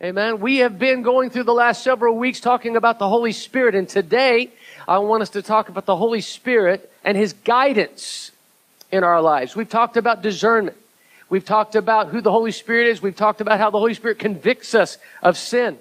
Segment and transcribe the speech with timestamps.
[0.00, 0.38] Amen.
[0.38, 3.88] We have been going through the last several weeks talking about the Holy Spirit, and
[3.88, 4.48] today
[4.86, 8.30] I want us to talk about the Holy Spirit and His guidance
[8.92, 9.56] in our lives.
[9.56, 10.76] We've talked about discernment.
[11.28, 13.02] We've talked about who the Holy Spirit is.
[13.02, 15.76] We've talked about how the Holy Spirit convicts us of sin.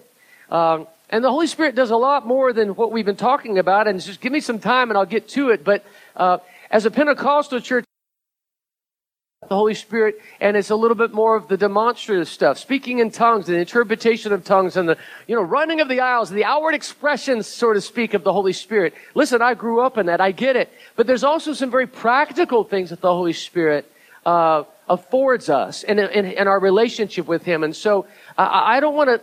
[0.49, 3.87] Um, and the Holy Spirit does a lot more than what we've been talking about.
[3.87, 5.63] And just give me some time and I'll get to it.
[5.63, 6.39] But uh,
[6.71, 7.85] as a Pentecostal church,
[9.47, 13.11] the Holy Spirit, and it's a little bit more of the demonstrative stuff, speaking in
[13.11, 14.97] tongues, the interpretation of tongues, and the
[15.27, 18.51] you know running of the aisles, the outward expressions, so to speak, of the Holy
[18.51, 18.95] Spirit.
[19.13, 22.63] Listen, I grew up in that, I get it, but there's also some very practical
[22.63, 23.89] things that the Holy Spirit
[24.25, 28.07] uh, affords us in, in, in, our relationship with Him, and so
[28.39, 29.21] I, I don't want to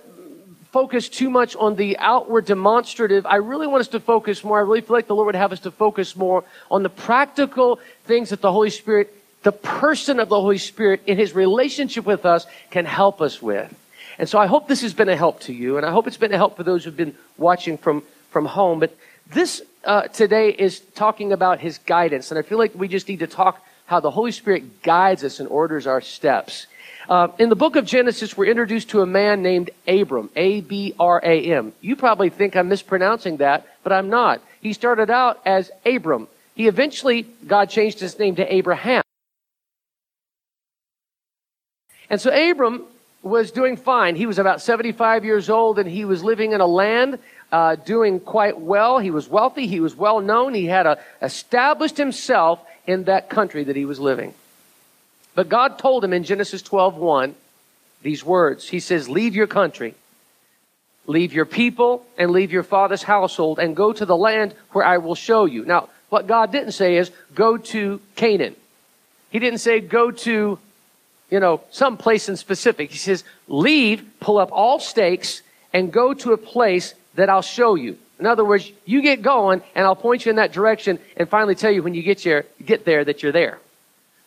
[0.71, 3.27] focus too much on the outward demonstrative.
[3.27, 4.59] I really want us to focus more.
[4.59, 7.81] I really feel like the Lord would have us to focus more on the practical
[8.05, 9.13] things that the Holy Spirit
[9.45, 13.73] the person of the Holy Spirit in his relationship with us can help us with.
[14.19, 16.17] And so I hope this has been a help to you, and I hope it's
[16.17, 18.81] been a help for those who've been watching from, from home.
[18.81, 18.97] But
[19.31, 23.21] this uh, today is talking about his guidance, and I feel like we just need
[23.21, 26.67] to talk how the Holy Spirit guides us and orders our steps.
[27.07, 30.95] Uh, in the book of Genesis, we're introduced to a man named Abram, A B
[30.99, 31.75] R A M.
[31.83, 34.41] You probably think I'm mispronouncing that, but I'm not.
[34.63, 36.29] He started out as Abram.
[36.55, 39.04] He eventually, God changed his name to Abraham.
[42.15, 42.85] And so Abram
[43.25, 44.15] was doing fine.
[44.15, 47.19] He was about 75 years old and he was living in a land
[47.51, 49.01] uh, doing quite well.
[49.01, 49.67] He was wealthy.
[49.67, 50.55] He was well known.
[50.55, 54.33] He had established himself in that country that he was living.
[55.35, 57.35] But God told him in Genesis 12:1
[58.03, 58.69] these words.
[58.69, 59.97] He says, "Leave your country,
[61.09, 64.99] leave your people, and leave your father's household, and go to the land where I
[64.99, 68.55] will show you." Now, what God didn't say is, "Go to Canaan."
[69.31, 70.61] He didn't say, "Go to
[71.31, 72.91] you know, some place in specific.
[72.91, 75.43] He says, leave, pull up all stakes,
[75.73, 77.99] and go to a place that I'll show you.
[78.19, 81.55] In other words, you get going, and I'll point you in that direction, and finally
[81.55, 83.59] tell you when you get there, get there that you're there.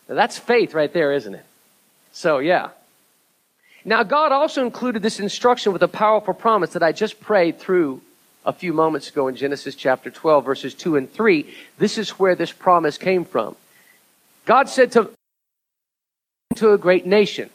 [0.08, 1.44] Now, that's faith right there, isn't it?
[2.12, 2.70] So, yeah.
[3.84, 8.02] Now, God also included this instruction with a powerful promise that I just prayed through
[8.44, 11.54] a few moments ago in Genesis chapter 12, verses 2 and 3.
[11.78, 13.56] This is where this promise came from.
[14.44, 15.10] God said to
[16.58, 17.50] to a great nation.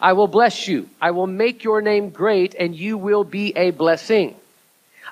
[0.00, 0.88] I will bless you.
[1.00, 4.34] I will make your name great and you will be a blessing.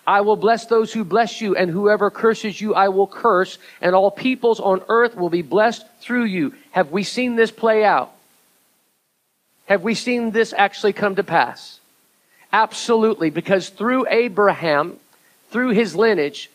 [0.07, 3.95] I will bless those who bless you and whoever curses you I will curse and
[3.95, 6.55] all peoples on earth will be blessed through you.
[6.71, 8.13] Have we seen this play out?
[9.67, 11.81] Have we seen this actually come to pass?
[12.51, 14.97] Absolutely, because through Abraham,
[15.51, 16.51] through his lineage,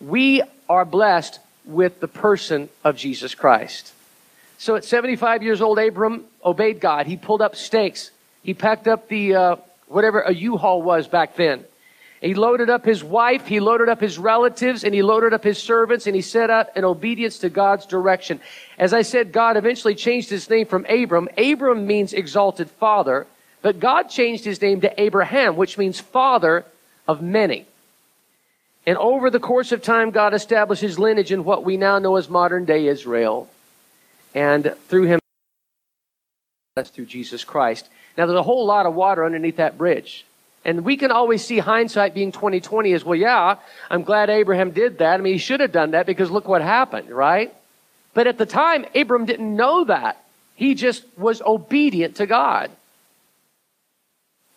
[0.00, 3.92] we are blessed with the person of Jesus Christ.
[4.58, 7.06] So at 75 years old, Abram obeyed God.
[7.06, 8.10] He pulled up stakes.
[8.42, 9.56] He packed up the, uh,
[9.88, 11.64] whatever a U-Haul was back then.
[12.20, 15.58] He loaded up his wife, he loaded up his relatives, and he loaded up his
[15.58, 18.40] servants, and he set out in obedience to God's direction.
[18.78, 21.28] As I said, God eventually changed his name from Abram.
[21.36, 23.26] Abram means exalted father,
[23.60, 26.64] but God changed his name to Abraham, which means father
[27.06, 27.66] of many.
[28.86, 32.16] And over the course of time, God established his lineage in what we now know
[32.16, 33.50] as modern day Israel
[34.34, 35.20] and through him
[36.76, 37.88] that's through Jesus Christ.
[38.18, 40.26] Now there's a whole lot of water underneath that bridge.
[40.64, 43.56] And we can always see hindsight being 2020 as well, yeah,
[43.88, 45.14] I'm glad Abraham did that.
[45.14, 47.54] I mean, he should have done that because look what happened, right?
[48.14, 50.22] But at the time, Abram didn't know that.
[50.54, 52.70] He just was obedient to God.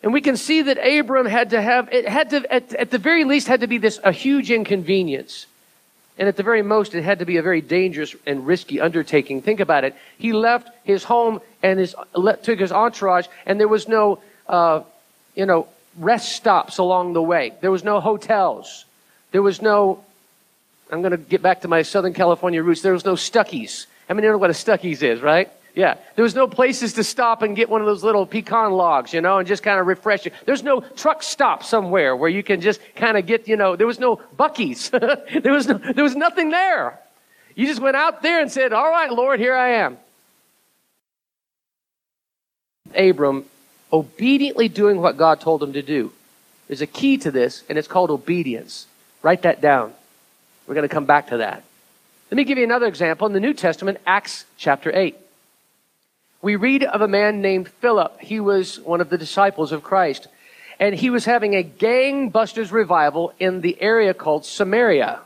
[0.02, 2.98] And we can see that Abram had to have, it had to, at, at the
[2.98, 5.46] very least, had to be this, a huge inconvenience.
[6.20, 9.42] And at the very most, it had to be a very dangerous and risky undertaking.
[9.42, 9.96] Think about it.
[10.18, 11.96] He left his home and his,
[12.44, 14.82] took his entourage, and there was no, uh,
[15.34, 17.54] you know, rest stops along the way.
[17.62, 18.84] There was no hotels.
[19.32, 20.04] There was no,
[20.92, 22.82] I'm going to get back to my Southern California roots.
[22.82, 23.88] There was no Stuckey's.
[24.10, 25.50] I mean, you know what a Stuckey's is, right?
[25.80, 25.96] Yeah.
[26.18, 29.22] There was no places to stop and get one of those little pecan logs, you
[29.22, 30.32] know, and just kind of refresh you.
[30.46, 33.88] There's no truck stop somewhere where you can just kind of get, you know, there
[33.88, 34.90] was no Buc-ee's.
[34.90, 37.00] there was no, there was nothing there.
[37.56, 39.98] You just went out there and said, all right, Lord, here I am.
[42.94, 43.46] Abram
[43.94, 46.12] obediently doing what God told him to do.
[46.68, 48.86] There's a key to this, and it's called obedience.
[49.24, 49.94] Write that down.
[50.68, 51.64] We're going to come back to that.
[52.30, 55.16] Let me give you another example in the New Testament, Acts chapter 8
[56.42, 58.20] we read of a man named Philip.
[58.22, 60.28] He was one of the disciples of Christ.
[60.80, 65.20] And he was having a gangbusters revival in the area called Samaria.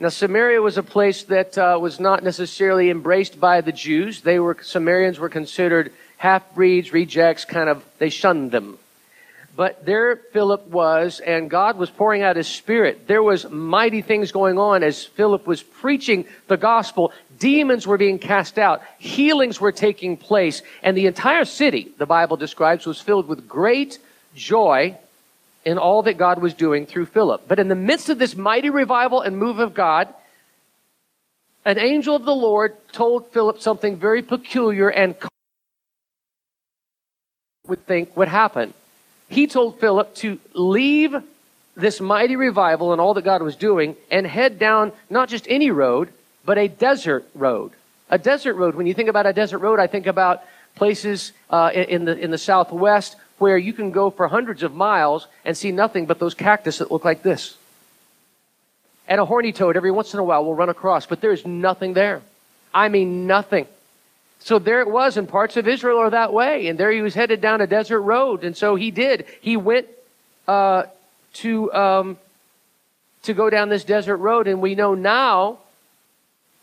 [0.00, 4.20] Now, Samaria was a place that uh, was not necessarily embraced by the Jews.
[4.20, 8.78] They were, Samaritans were considered half breeds, rejects, kind of, they shunned them.
[9.56, 13.06] But there Philip was, and God was pouring out his spirit.
[13.06, 17.10] There was mighty things going on as Philip was preaching the gospel.
[17.38, 18.82] Demons were being cast out.
[18.98, 20.62] Healings were taking place.
[20.82, 23.98] And the entire city, the Bible describes, was filled with great
[24.34, 24.96] joy
[25.64, 27.48] in all that God was doing through Philip.
[27.48, 30.08] But in the midst of this mighty revival and move of God,
[31.64, 35.16] an angel of the Lord told Philip something very peculiar and
[37.66, 38.72] would think would happen.
[39.28, 41.16] He told Philip to leave
[41.76, 45.72] this mighty revival and all that God was doing and head down not just any
[45.72, 46.12] road,
[46.46, 47.72] but a desert road.
[48.08, 50.44] A desert road, when you think about a desert road, I think about
[50.76, 55.26] places uh, in, the, in the southwest where you can go for hundreds of miles
[55.44, 57.56] and see nothing but those cactus that look like this.
[59.08, 61.92] And a horny toad every once in a while will run across, but there's nothing
[61.92, 62.22] there.
[62.72, 63.66] I mean, nothing.
[64.40, 66.68] So there it was, and parts of Israel are that way.
[66.68, 68.44] And there he was headed down a desert road.
[68.44, 69.26] And so he did.
[69.40, 69.86] He went
[70.46, 70.84] uh,
[71.34, 72.18] to, um,
[73.24, 74.46] to go down this desert road.
[74.46, 75.58] And we know now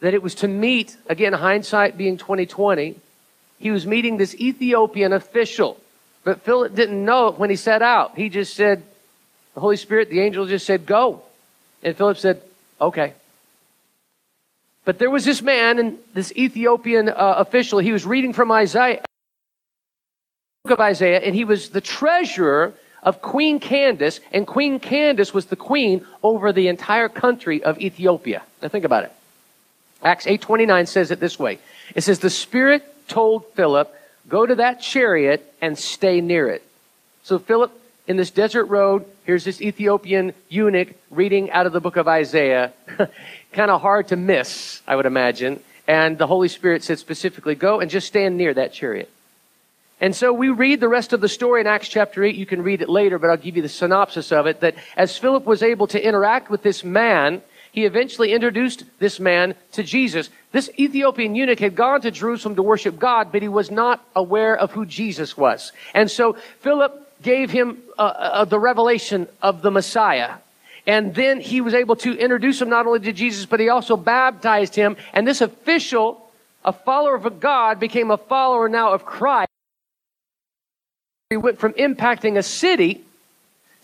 [0.03, 3.00] that it was to meet, again, hindsight being 2020,
[3.57, 5.79] he was meeting this Ethiopian official.
[6.25, 8.17] But Philip didn't know it when he set out.
[8.17, 8.83] He just said,
[9.53, 11.21] the Holy Spirit, the angel just said, go.
[11.83, 12.41] And Philip said,
[12.81, 13.13] okay.
[14.83, 17.79] But there was this man and this Ethiopian uh, official.
[17.79, 19.05] He was reading from Isaiah,
[20.65, 22.73] of Isaiah, and he was the treasurer
[23.03, 28.44] of Queen Candace, and Queen Candace was the queen over the entire country of Ethiopia.
[28.61, 29.13] Now think about it.
[30.03, 31.59] Acts 8:29 says it this way.
[31.95, 33.94] It says the Spirit told Philip,
[34.27, 36.63] "Go to that chariot and stay near it."
[37.23, 37.71] So Philip
[38.07, 42.73] in this desert road, here's this Ethiopian eunuch reading out of the book of Isaiah.
[43.53, 45.61] kind of hard to miss, I would imagine.
[45.88, 49.09] And the Holy Spirit said specifically, go and just stand near that chariot.
[50.01, 52.35] And so we read the rest of the story in Acts chapter 8.
[52.35, 54.59] You can read it later, but I'll give you the synopsis of it.
[54.59, 57.41] That as Philip was able to interact with this man,
[57.73, 60.29] he eventually introduced this man to Jesus.
[60.51, 64.55] This Ethiopian eunuch had gone to Jerusalem to worship God, but he was not aware
[64.55, 65.71] of who Jesus was.
[65.95, 66.93] And so Philip
[67.23, 70.35] gave him uh, uh, the revelation of the Messiah.
[70.85, 73.97] And then he was able to introduce him not only to Jesus, but he also
[73.97, 74.95] baptized him.
[75.11, 76.29] And this official,
[76.63, 79.49] a follower of God, became a follower now of Christ.
[81.31, 83.03] He went from impacting a city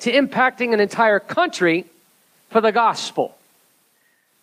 [0.02, 1.86] to impacting an entire country
[2.52, 3.36] for the gospel.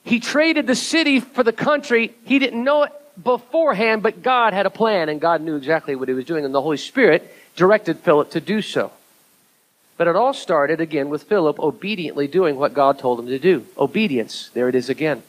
[0.06, 2.14] He traded the city for the country.
[2.24, 2.92] He didn't know it
[3.22, 6.44] beforehand, but God had a plan and God knew exactly what he was doing.
[6.44, 8.92] And the Holy Spirit directed Philip to do so.
[9.96, 13.66] But it all started again with Philip obediently doing what God told him to do.
[13.76, 14.48] Obedience.
[14.54, 15.24] There it is again.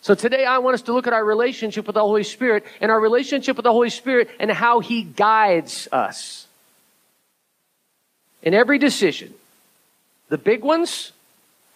[0.00, 2.90] So today I want us to look at our relationship with the Holy Spirit and
[2.90, 6.48] our relationship with the Holy Spirit and how He guides us.
[8.42, 9.32] In every decision,
[10.28, 11.12] the big ones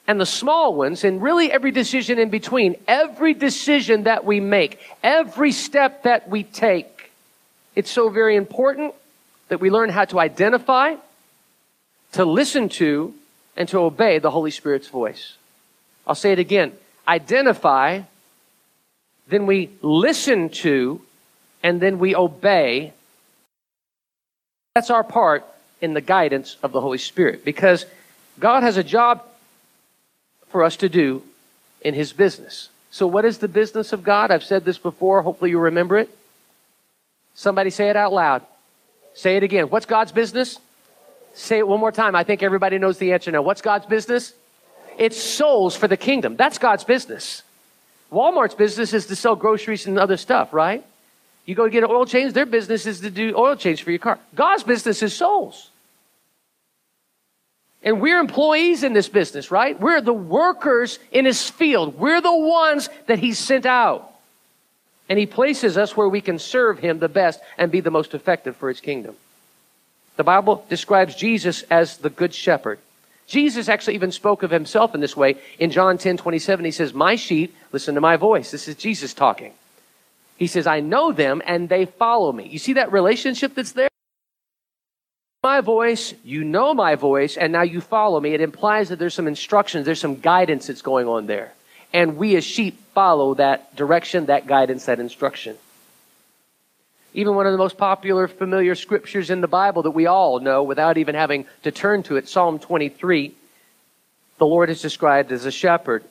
[0.07, 4.79] and the small ones, and really every decision in between, every decision that we make,
[5.03, 7.11] every step that we take,
[7.75, 8.95] it's so very important
[9.49, 10.95] that we learn how to identify,
[12.13, 13.15] to listen to,
[13.57, 15.37] and to obey the Holy Spirit's voice.
[16.07, 16.73] I'll say it again.
[17.09, 18.03] Identify,
[19.29, 21.01] then we listen to,
[21.63, 22.93] and then we obey.
[24.75, 25.47] That's our part
[25.81, 27.87] in the guidance of the Holy Spirit because
[28.39, 29.25] God has a job
[30.55, 31.21] for us to do
[31.81, 32.69] in His business.
[32.93, 34.31] So, what is the business of God?
[34.31, 35.21] I've said this before.
[35.21, 36.17] Hopefully, you remember it.
[37.35, 38.43] Somebody say it out loud.
[39.15, 39.65] Say it again.
[39.65, 40.61] What's God's business?
[41.35, 42.15] Say it one more time.
[42.15, 43.43] I think everybody knows the answer now.
[43.43, 44.33] What's God's business?
[44.97, 46.37] It's souls for the kingdom.
[46.37, 47.43] That's God's business.
[48.13, 50.85] Walmart's business is to sell groceries and other stuff, right?
[51.47, 53.99] You go get an oil change, their business is to do oil change for your
[53.99, 54.21] car.
[54.37, 55.71] God's business is souls.
[57.85, 59.79] And we're employees in this business, right?
[59.79, 61.99] We're the workers in his field.
[61.99, 64.11] We're the ones that he sent out.
[65.09, 68.15] And he places us where we can serve him the best and be the most
[68.15, 69.15] effective for his kingdom.
[70.17, 72.79] The Bible describes Jesus as the good shepherd.
[73.27, 75.37] Jesus actually even spoke of himself in this way.
[75.59, 78.51] In John 10 27, he says, My sheep listen to my voice.
[78.51, 79.53] This is Jesus talking.
[80.37, 82.49] He says, I know them and they follow me.
[82.49, 83.89] You see that relationship that's there?
[85.45, 88.33] My voice, you know my voice, and now you follow me.
[88.33, 91.53] It implies that there's some instructions, there's some guidance that's going on there.
[91.93, 95.59] And we as sheep follow that direction, that guidance, that instruction.
[97.13, 100.63] Even one of the most popular, familiar scriptures in the Bible that we all know
[100.63, 103.35] without even having to turn to it, Psalm 23,
[104.39, 106.05] the Lord is described as a shepherd.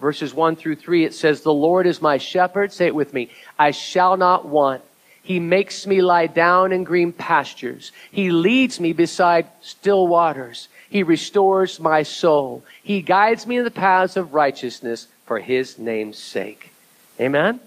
[0.00, 2.72] Verses 1 through 3, it says, The Lord is my shepherd.
[2.72, 3.30] Say it with me.
[3.56, 4.82] I shall not want.
[5.24, 7.92] He makes me lie down in green pastures.
[8.12, 10.68] He leads me beside still waters.
[10.90, 12.62] He restores my soul.
[12.82, 16.70] He guides me in the paths of righteousness for his name's sake.
[17.18, 17.58] Amen?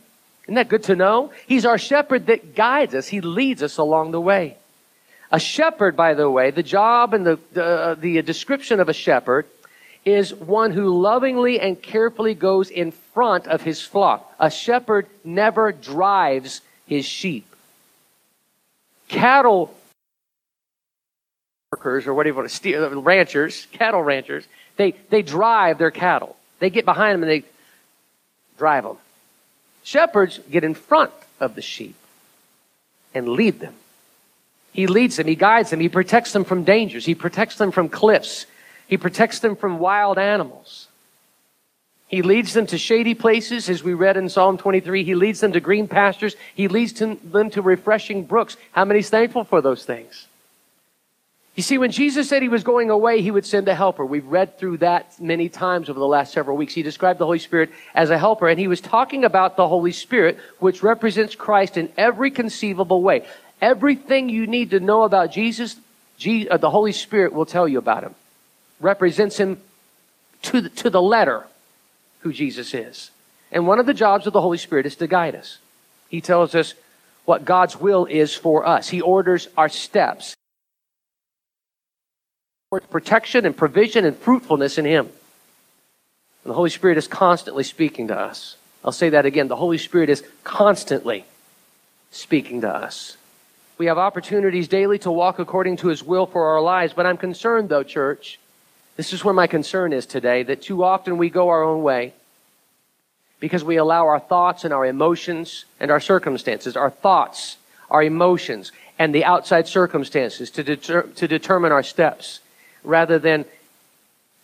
[0.44, 1.34] Isn't that good to know?
[1.48, 3.08] He's our shepherd that guides us.
[3.08, 4.58] He leads us along the way.
[5.32, 8.94] A shepherd, by the way, the job and the, the, uh, the description of a
[8.94, 9.48] shepherd
[10.06, 14.34] is one who lovingly and carefully goes in front of his flock.
[14.40, 17.46] A shepherd never drives his sheep.
[19.08, 19.74] Cattle
[21.72, 22.50] workers, or what do you want
[23.06, 24.46] ranchers, cattle ranchers,
[24.78, 26.36] they, they drive their cattle.
[26.60, 27.48] They get behind them and they
[28.58, 28.98] drive them.
[29.84, 31.96] Shepherds get in front of the sheep
[33.14, 33.74] and lead them.
[34.74, 37.90] He leads them, he guides them, he protects them from dangers, he protects them from
[37.90, 38.46] cliffs,
[38.88, 40.87] he protects them from wild animals.
[42.08, 45.04] He leads them to shady places, as we read in Psalm 23.
[45.04, 46.36] He leads them to green pastures.
[46.56, 48.56] He leads them to refreshing brooks.
[48.72, 50.28] How many's thankful for those things?
[51.56, 54.06] You see, when Jesus said he was going away, he would send a helper.
[54.06, 56.76] We've read through that many times over the last several weeks.
[56.76, 59.92] He described the Holy Spirit as a helper, and he was talking about the Holy
[59.92, 63.26] Spirit, which represents Christ in every conceivable way.
[63.60, 65.76] Everything you need to know about Jesus,
[66.24, 68.14] uh, the Holy Spirit will tell you about him.
[68.80, 69.60] Represents him
[70.44, 71.44] to the, to the letter
[72.28, 73.10] who Jesus is.
[73.54, 75.60] And one of the jobs of the Holy Spirit is to guide us.
[76.10, 76.74] He tells us
[77.24, 78.90] what God's will is for us.
[78.90, 80.36] He orders our steps
[82.90, 85.06] protection and provision and fruitfulness in Him.
[85.06, 88.58] And the Holy Spirit is constantly speaking to us.
[88.84, 89.48] I'll say that again.
[89.48, 91.24] The Holy Spirit is constantly
[92.12, 93.16] speaking to us.
[93.78, 97.18] We have opportunities daily to walk according to His will for our lives, but I'm
[97.18, 98.38] concerned, though, church.
[98.98, 102.14] This is where my concern is today that too often we go our own way
[103.40, 107.58] because we allow our thoughts and our emotions and our circumstances, our thoughts,
[107.92, 112.40] our emotions, and the outside circumstances to, deter- to determine our steps
[112.84, 113.46] rather than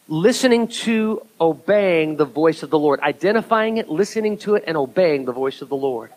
[0.08, 5.26] listening to, obeying the voice of the Lord, identifying it, listening to it, and obeying
[5.26, 6.12] the voice of the Lord.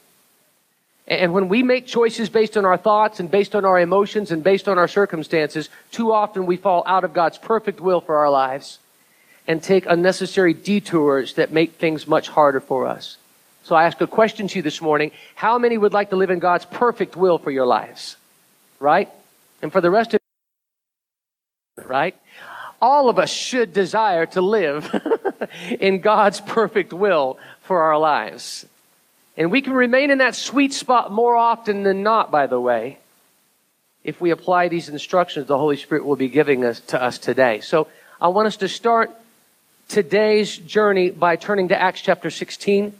[1.08, 4.42] And when we make choices based on our thoughts and based on our emotions and
[4.42, 8.30] based on our circumstances, too often we fall out of God's perfect will for our
[8.30, 8.80] lives
[9.46, 13.18] and take unnecessary detours that make things much harder for us.
[13.62, 15.12] So I ask a question to you this morning.
[15.36, 18.16] How many would like to live in God's perfect will for your lives?
[18.80, 19.08] Right?
[19.62, 20.20] And for the rest of
[21.84, 22.16] right?
[22.80, 24.90] All of us should desire to live
[25.80, 28.66] in God's perfect will for our lives.
[29.36, 32.98] And we can remain in that sweet spot more often than not, by the way,
[34.02, 37.60] if we apply these instructions the Holy Spirit will be giving us to us today.
[37.60, 37.88] So
[38.20, 39.10] I want us to start
[39.88, 42.94] today's journey by turning to Acts chapter 16.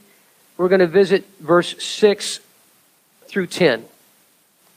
[0.56, 2.40] We're going to visit verse 6
[3.26, 3.84] through 10.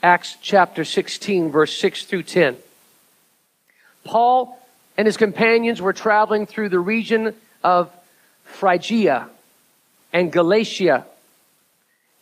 [0.02, 2.56] Acts chapter 16, verse 6 through 10.
[4.04, 4.58] Paul
[4.96, 7.90] and his companions were traveling through the region of
[8.44, 9.28] Phrygia
[10.12, 11.06] and Galatia.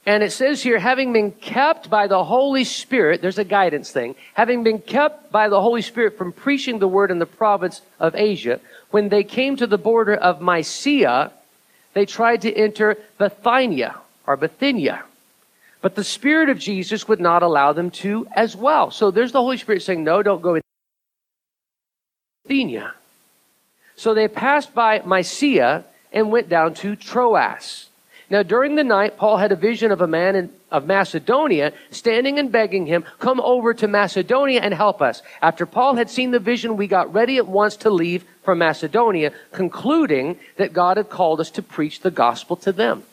[0.08, 4.14] And it says here, having been kept by the Holy Spirit, there's a guidance thing,
[4.32, 8.14] having been kept by the Holy Spirit from preaching the word in the province of
[8.14, 8.58] Asia,
[8.90, 11.30] when they came to the border of Mysia,
[11.92, 13.96] they tried to enter Bithynia
[14.26, 15.02] or Bithynia.
[15.82, 18.90] But the Spirit of Jesus would not allow them to as well.
[18.90, 20.62] So there's the Holy Spirit saying, no, don't go in
[22.44, 22.94] Bithynia.
[23.94, 25.84] So they passed by Mysia
[26.14, 27.87] and went down to Troas.
[28.30, 32.38] Now, during the night, Paul had a vision of a man in, of Macedonia standing
[32.38, 35.22] and begging him, Come over to Macedonia and help us.
[35.40, 39.32] After Paul had seen the vision, we got ready at once to leave for Macedonia,
[39.52, 43.04] concluding that God had called us to preach the gospel to them.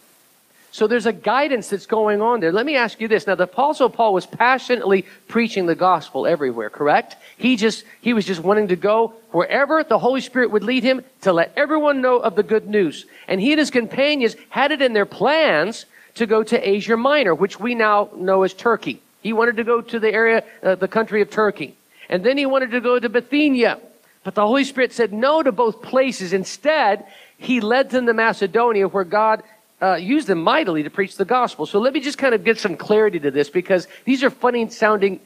[0.75, 2.51] So there's a guidance that's going on there.
[2.51, 3.27] Let me ask you this.
[3.27, 7.15] Now, the Apostle Paul was passionately preaching the gospel everywhere, correct?
[7.38, 11.01] He just, he was just wanting to go wherever the Holy Spirit would lead him
[11.22, 13.05] to let everyone know of the good news.
[13.29, 17.34] And he and his companions had it in their plans to go to Asia Minor,
[17.34, 19.01] which we now know as Turkey.
[19.22, 21.77] He wanted to go to the area, uh, the country of Turkey.
[22.10, 23.79] And then he wanted to go to Bithynia.
[24.25, 26.34] But the Holy Spirit said no to both places.
[26.34, 27.05] Instead,
[27.38, 29.41] he led them to Macedonia where God
[29.82, 31.65] uh, them mightily to preach the gospel.
[31.65, 34.70] So let me just kind of get some clarity to this because these are funny
[34.70, 35.20] sounding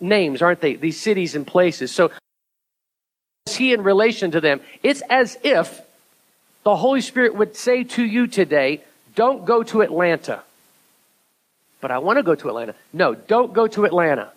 [0.00, 0.74] names, aren't they?
[0.74, 1.92] These cities and places.
[1.92, 2.10] So
[3.46, 4.60] is he in relation to them.
[4.82, 5.80] It's as if
[6.62, 8.82] the Holy Spirit would say to you today,
[9.14, 10.42] don't go to Atlanta.
[11.80, 12.74] But I want to go to Atlanta.
[12.92, 14.32] No, don't go to Atlanta.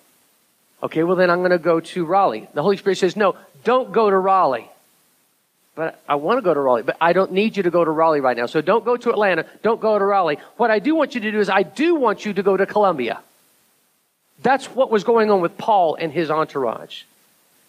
[0.82, 2.48] Okay, well then I'm going to go to Raleigh.
[2.54, 4.70] The Holy Spirit says, no, don't go to Raleigh
[5.80, 7.90] but I want to go to Raleigh, but I don't need you to go to
[7.90, 8.48] Raleigh right now.
[8.48, 9.46] So don't go to Atlanta.
[9.64, 10.38] Don't go to Raleigh.
[10.58, 12.66] What I do want you to do is I do want you to go to
[12.66, 13.22] Columbia.
[14.44, 17.04] That's what was going on with Paul and his entourage.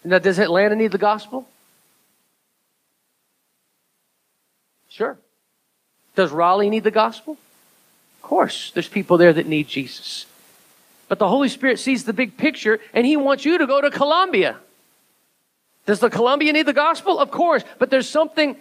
[0.03, 1.47] Now, does Atlanta need the gospel?
[4.89, 5.17] Sure.
[6.17, 7.37] Does Raleigh need the gospel?
[8.17, 10.25] Of course, there's people there that need Jesus.
[11.07, 13.89] But the Holy Spirit sees the big picture and He wants you to go to
[13.89, 14.57] Columbia.
[15.91, 17.19] Does the Columbia need the gospel?
[17.19, 18.55] Of course, but there's something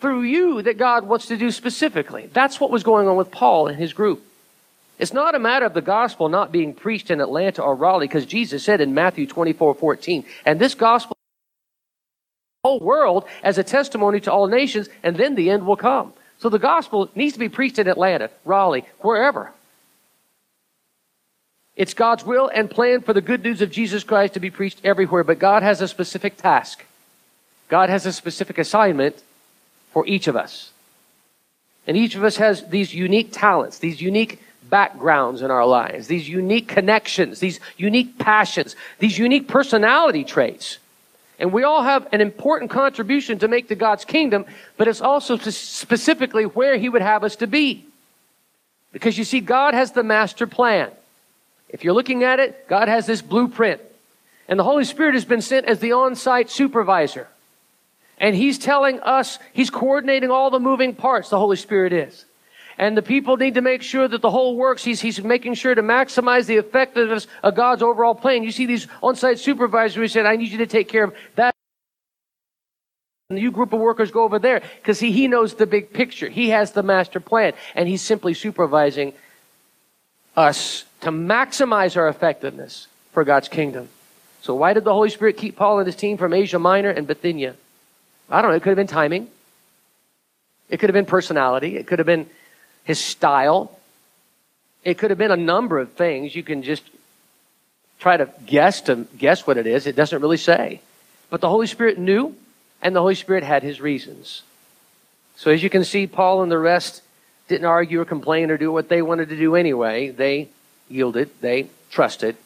[0.00, 2.30] through you that God wants to do specifically.
[2.32, 4.22] That's what was going on with Paul and his group.
[4.98, 8.24] It's not a matter of the gospel not being preached in Atlanta or Raleigh, because
[8.24, 11.18] Jesus said in Matthew 24 14, and this gospel
[12.64, 16.14] whole world as a testimony to all nations, and then the end will come.
[16.38, 19.52] So the gospel needs to be preached in Atlanta, Raleigh, wherever.
[21.78, 24.80] It's God's will and plan for the good news of Jesus Christ to be preached
[24.82, 26.84] everywhere, but God has a specific task.
[27.68, 29.22] God has a specific assignment
[29.92, 30.72] for each of us.
[31.86, 36.28] And each of us has these unique talents, these unique backgrounds in our lives, these
[36.28, 40.78] unique connections, these unique passions, these unique personality traits.
[41.38, 45.36] And we all have an important contribution to make to God's kingdom, but it's also
[45.36, 47.86] specifically where He would have us to be.
[48.92, 50.90] Because you see, God has the master plan.
[51.68, 53.80] If you're looking at it, God has this blueprint.
[54.48, 57.28] And the Holy Spirit has been sent as the on site supervisor.
[58.18, 62.24] And He's telling us, He's coordinating all the moving parts, the Holy Spirit is.
[62.78, 64.84] And the people need to make sure that the whole works.
[64.84, 68.44] He's, he's making sure to maximize the effectiveness of God's overall plan.
[68.44, 71.52] You see these on-site supervisors who said, I need you to take care of that.
[73.30, 76.28] And you group of workers go over there because he, he knows the big picture.
[76.28, 79.12] He has the master plan and he's simply supervising
[80.36, 83.88] us to maximize our effectiveness for God's kingdom.
[84.42, 87.06] So why did the Holy Spirit keep Paul and his team from Asia Minor and
[87.06, 87.54] Bithynia?
[88.30, 88.56] I don't know.
[88.56, 89.28] It could have been timing.
[90.68, 91.76] It could have been personality.
[91.76, 92.28] It could have been
[92.84, 93.78] his style.
[94.84, 96.34] It could have been a number of things.
[96.34, 96.82] You can just
[97.98, 99.86] try to guess to guess what it is.
[99.86, 100.80] It doesn't really say.
[101.30, 102.34] But the Holy Spirit knew,
[102.80, 104.42] and the Holy Spirit had his reasons.
[105.36, 107.02] So as you can see, Paul and the rest
[107.48, 110.10] didn't argue or complain or do what they wanted to do anyway.
[110.10, 110.48] They
[110.88, 112.36] yielded, they trusted,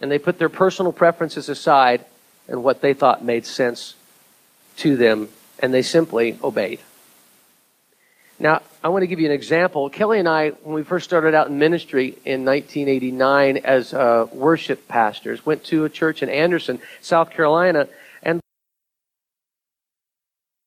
[0.00, 2.04] and they put their personal preferences aside
[2.48, 3.94] and what they thought made sense
[4.78, 6.80] to them, and they simply obeyed.
[8.38, 9.88] Now, I want to give you an example.
[9.88, 14.86] Kelly and I, when we first started out in ministry in 1989 as uh, worship
[14.88, 17.88] pastors, went to a church in Anderson, South Carolina,
[18.22, 18.40] and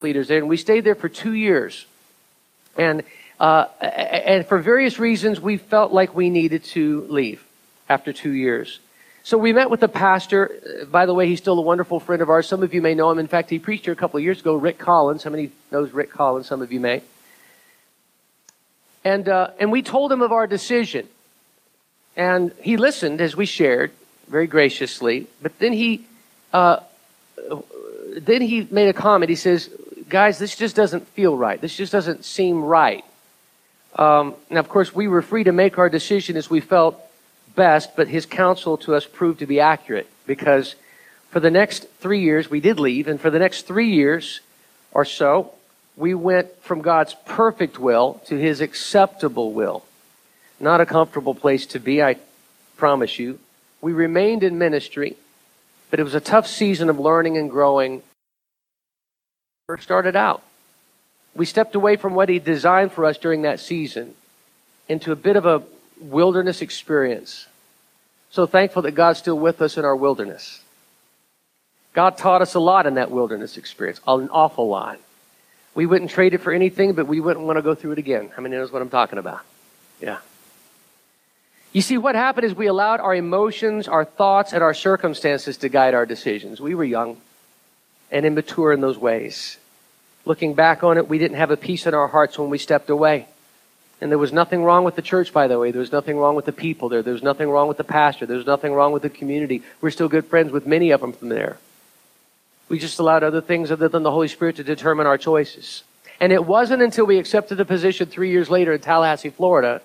[0.01, 1.85] leaders there, and we stayed there for two years.
[2.75, 3.03] And
[3.39, 7.43] uh, and for various reasons, we felt like we needed to leave
[7.87, 8.79] after two years.
[9.23, 10.87] So we met with the pastor.
[10.89, 12.47] By the way, he's still a wonderful friend of ours.
[12.47, 13.19] Some of you may know him.
[13.19, 15.23] In fact, he preached here a couple of years ago, Rick Collins.
[15.23, 16.47] How many knows Rick Collins?
[16.47, 17.01] Some of you may.
[19.03, 21.07] And, uh, and we told him of our decision.
[22.17, 23.91] And he listened as we shared
[24.27, 25.27] very graciously.
[25.41, 26.05] But then he,
[26.51, 26.79] uh,
[28.17, 29.29] then he made a comment.
[29.29, 29.69] He says,
[30.09, 31.61] guys, this just doesn't feel right.
[31.61, 33.05] This just doesn't seem right.
[33.95, 36.99] Um, now, of course, we were free to make our decision as we felt
[37.55, 40.75] best, but his counsel to us proved to be accurate because
[41.29, 44.41] for the next three years, we did leave, and for the next three years
[44.91, 45.53] or so,
[45.95, 49.83] we went from God's perfect will to his acceptable will.
[50.59, 52.17] Not a comfortable place to be, I
[52.77, 53.39] promise you.
[53.81, 55.17] We remained in ministry,
[55.89, 58.01] but it was a tough season of learning and growing.
[59.67, 60.41] First started out.
[61.39, 64.13] We stepped away from what he designed for us during that season
[64.89, 65.63] into a bit of a
[66.01, 67.47] wilderness experience.
[68.29, 70.61] So thankful that God's still with us in our wilderness.
[71.93, 74.99] God taught us a lot in that wilderness experience, an awful lot.
[75.75, 78.31] We wouldn't trade it for anything, but we wouldn't want to go through it again.
[78.35, 79.39] How many knows what I'm talking about?
[80.01, 80.17] Yeah.
[81.71, 85.69] You see, what happened is we allowed our emotions, our thoughts, and our circumstances to
[85.69, 86.59] guide our decisions.
[86.59, 87.15] We were young
[88.11, 89.55] and immature in those ways.
[90.29, 92.91] Looking back on it, we didn't have a peace in our hearts when we stepped
[92.91, 93.25] away.
[93.99, 95.71] And there was nothing wrong with the church, by the way.
[95.71, 97.01] There was nothing wrong with the people there.
[97.01, 98.27] There was nothing wrong with the pastor.
[98.27, 99.63] There was nothing wrong with the community.
[99.81, 101.57] We're still good friends with many of them from there.
[102.69, 105.81] We just allowed other things other than the Holy Spirit to determine our choices.
[106.19, 109.81] And it wasn't until we accepted the position three years later in Tallahassee, Florida,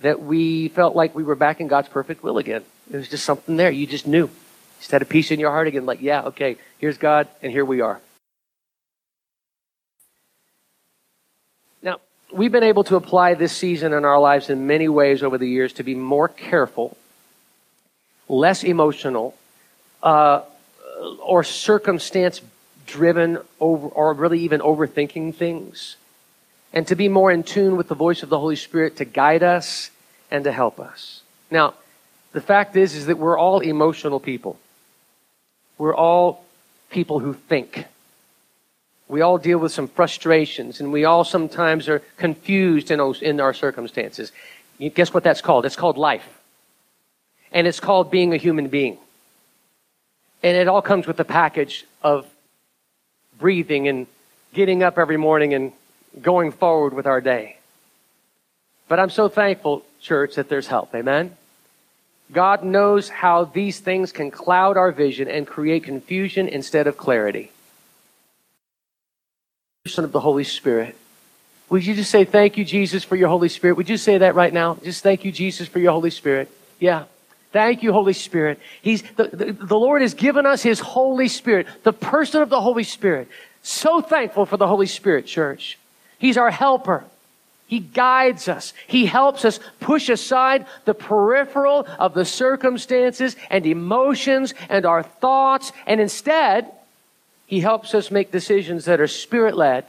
[0.00, 2.64] that we felt like we were back in God's perfect will again.
[2.90, 3.70] It was just something there.
[3.70, 4.24] You just knew.
[4.24, 4.30] You
[4.80, 7.64] just had a peace in your heart again, like, yeah, okay, here's God, and here
[7.64, 8.00] we are.
[11.84, 12.00] Now,
[12.34, 15.48] we've been able to apply this season in our lives in many ways over the
[15.48, 16.96] years to be more careful,
[18.28, 19.34] less emotional,
[20.02, 20.42] uh,
[21.22, 22.40] or circumstance
[22.86, 25.96] driven over, or really even overthinking things.
[26.72, 29.42] And to be more in tune with the voice of the Holy Spirit to guide
[29.42, 29.90] us
[30.30, 31.22] and to help us.
[31.50, 31.74] Now,
[32.34, 34.58] The fact is, is that we're all emotional people.
[35.78, 36.44] We're all
[36.90, 37.86] people who think.
[39.14, 44.32] We all deal with some frustrations, and we all sometimes are confused in, our circumstances.
[44.80, 45.64] Guess what that's called?
[45.64, 46.26] It's called life.
[47.52, 48.98] And it's called being a human being.
[50.42, 52.26] And it all comes with the package of
[53.38, 54.08] breathing and
[54.52, 55.70] getting up every morning and
[56.20, 57.58] going forward with our day.
[58.88, 60.92] But I'm so thankful, church, that there's help.
[60.92, 61.36] Amen?
[62.32, 67.52] God knows how these things can cloud our vision and create confusion instead of clarity.
[69.86, 70.96] Son of the Holy Spirit.
[71.68, 73.76] Would you just say, Thank you, Jesus, for your Holy Spirit?
[73.76, 74.78] Would you say that right now?
[74.82, 76.50] Just thank you, Jesus, for your Holy Spirit.
[76.80, 77.04] Yeah.
[77.52, 78.58] Thank you, Holy Spirit.
[78.80, 82.62] He's, the, the, the Lord has given us His Holy Spirit, the person of the
[82.62, 83.28] Holy Spirit.
[83.62, 85.78] So thankful for the Holy Spirit, church.
[86.18, 87.04] He's our helper.
[87.66, 88.72] He guides us.
[88.86, 95.72] He helps us push aside the peripheral of the circumstances and emotions and our thoughts.
[95.86, 96.72] And instead,
[97.54, 99.84] He helps us make decisions that are spirit led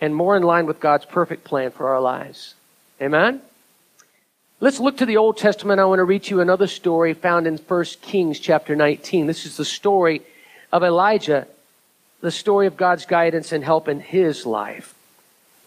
[0.00, 2.56] and more in line with God's perfect plan for our lives.
[3.00, 3.40] Amen?
[4.58, 5.78] Let's look to the Old Testament.
[5.78, 9.28] I want to read you another story found in 1 Kings chapter 19.
[9.28, 10.22] This is the story
[10.72, 11.46] of Elijah,
[12.20, 14.96] the story of God's guidance and help in his life.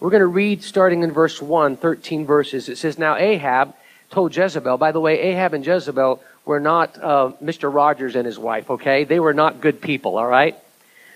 [0.00, 2.68] We're going to read starting in verse 1, 13 verses.
[2.68, 3.74] It says, Now Ahab
[4.12, 7.72] told Jezebel, by the way, Ahab and Jezebel were not uh, Mr.
[7.72, 9.04] Rogers and his wife, okay?
[9.04, 10.56] They were not good people, all right?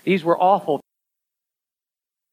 [0.03, 0.81] These were awful.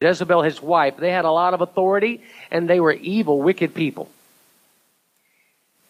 [0.01, 4.11] Jezebel, his wife, they had a lot of authority and they were evil, wicked people.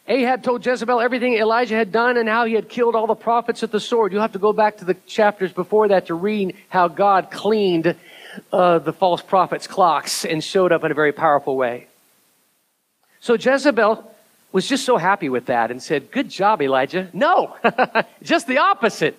[0.06, 3.62] Ahab told Jezebel everything Elijah had done and how he had killed all the prophets
[3.62, 4.12] with the sword.
[4.12, 7.96] You'll have to go back to the chapters before that to read how God cleaned
[8.52, 11.86] uh, the false prophets' clocks and showed up in a very powerful way.
[13.20, 14.13] So Jezebel
[14.54, 17.10] was just so happy with that and said, Good job, Elijah.
[17.12, 17.56] No,
[18.22, 19.18] just the opposite.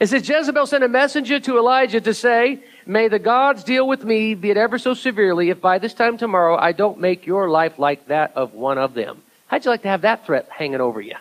[0.00, 4.04] It says Jezebel sent a messenger to Elijah to say, May the gods deal with
[4.04, 7.48] me, be it ever so severely, if by this time tomorrow I don't make your
[7.48, 9.22] life like that of one of them.
[9.46, 11.14] How'd you like to have that threat hanging over you?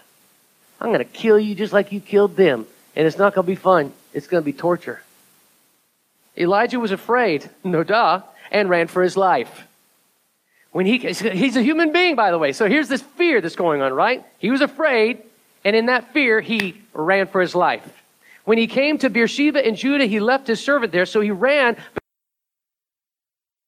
[0.81, 2.65] I'm going to kill you just like you killed them.
[2.95, 3.93] And it's not going to be fun.
[4.13, 5.03] It's going to be torture.
[6.35, 9.67] Elijah was afraid, no duh, and ran for his life.
[10.73, 12.51] When he, he's a human being, by the way.
[12.51, 14.25] So here's this fear that's going on, right?
[14.39, 15.21] He was afraid,
[15.63, 17.87] and in that fear, he ran for his life.
[18.43, 21.77] When he came to Beersheba in Judah, he left his servant there, so he ran.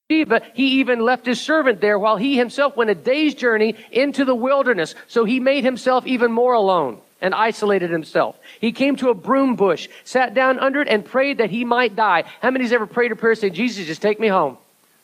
[0.09, 4.25] But he even left his servant there while he himself went a day's journey into
[4.25, 4.95] the wilderness.
[5.07, 8.37] So he made himself even more alone and isolated himself.
[8.59, 11.95] He came to a broom bush, sat down under it, and prayed that he might
[11.95, 12.23] die.
[12.41, 14.57] How many's ever prayed a prayer saying, Jesus, just take me home?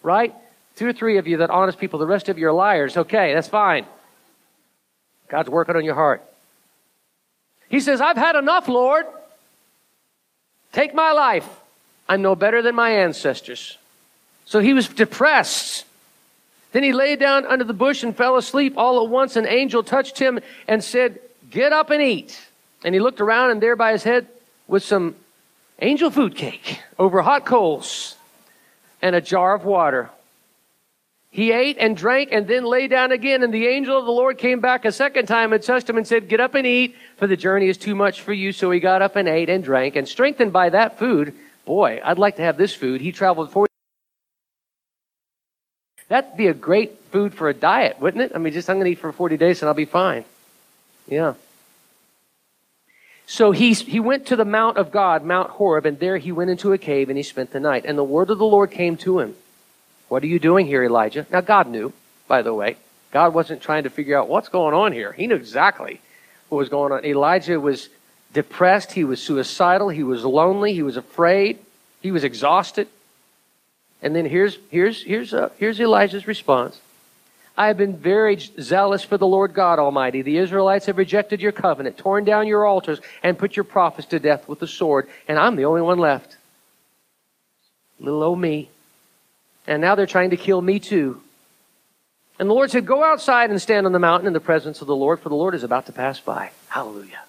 [0.04, 0.36] Right?
[0.82, 2.98] Two or three of you that honest people, the rest of you are liars.
[2.98, 3.86] Okay, that's fine.
[5.28, 6.24] God's working on your heart.
[7.70, 9.06] He says, I've had enough, Lord.
[10.72, 11.48] Take my life.
[12.10, 13.78] I'm no better than my ancestors.
[14.46, 15.86] So he was depressed.
[16.72, 18.74] Then he lay down under the bush and fell asleep.
[18.76, 21.20] All at once, an angel touched him and said,
[21.52, 22.42] Get up and eat.
[22.84, 24.26] And he looked around, and there by his head
[24.68, 25.14] was some
[25.78, 28.16] angel food cake over hot coals
[29.00, 30.10] and a jar of water.
[31.34, 33.42] He ate and drank and then lay down again.
[33.42, 36.06] And the angel of the Lord came back a second time and touched him and
[36.06, 38.52] said, Get up and eat, for the journey is too much for you.
[38.52, 39.96] So he got up and ate and drank.
[39.96, 41.34] And strengthened by that food,
[41.66, 43.00] boy, I'd like to have this food.
[43.00, 43.72] He traveled 40.
[46.10, 48.34] That'd be a great food for a diet, wouldn't it?
[48.36, 50.26] I mean, just I'm going to eat for 40 days and I'll be fine.
[51.08, 51.36] Yeah.
[53.26, 56.50] So he, he went to the Mount of God, Mount Horeb, and there he went
[56.50, 57.86] into a cave and he spent the night.
[57.86, 59.36] And the word of the Lord came to him.
[60.12, 61.26] What are you doing here, Elijah?
[61.32, 61.94] Now, God knew,
[62.28, 62.76] by the way.
[63.12, 65.14] God wasn't trying to figure out what's going on here.
[65.14, 66.02] He knew exactly
[66.50, 67.06] what was going on.
[67.06, 67.88] Elijah was
[68.34, 68.92] depressed.
[68.92, 69.88] He was suicidal.
[69.88, 70.74] He was lonely.
[70.74, 71.60] He was afraid.
[72.02, 72.90] He was exhausted.
[74.02, 76.82] And then here's, here's, here's, uh, here's Elijah's response.
[77.56, 80.24] I have been very zealous for the Lord God Almighty.
[80.24, 84.20] The Israelites have rejected your covenant, torn down your altars, and put your prophets to
[84.20, 86.36] death with the sword, and I'm the only one left.
[87.98, 88.68] Little old me.
[89.68, 91.22] And now they're trying to kill me too.
[92.40, 94.88] And the Lord said, Go outside and stand on the mountain in the presence of
[94.88, 96.52] the Lord, for the Lord is about to pass by.
[96.70, 97.22] Hallelujah.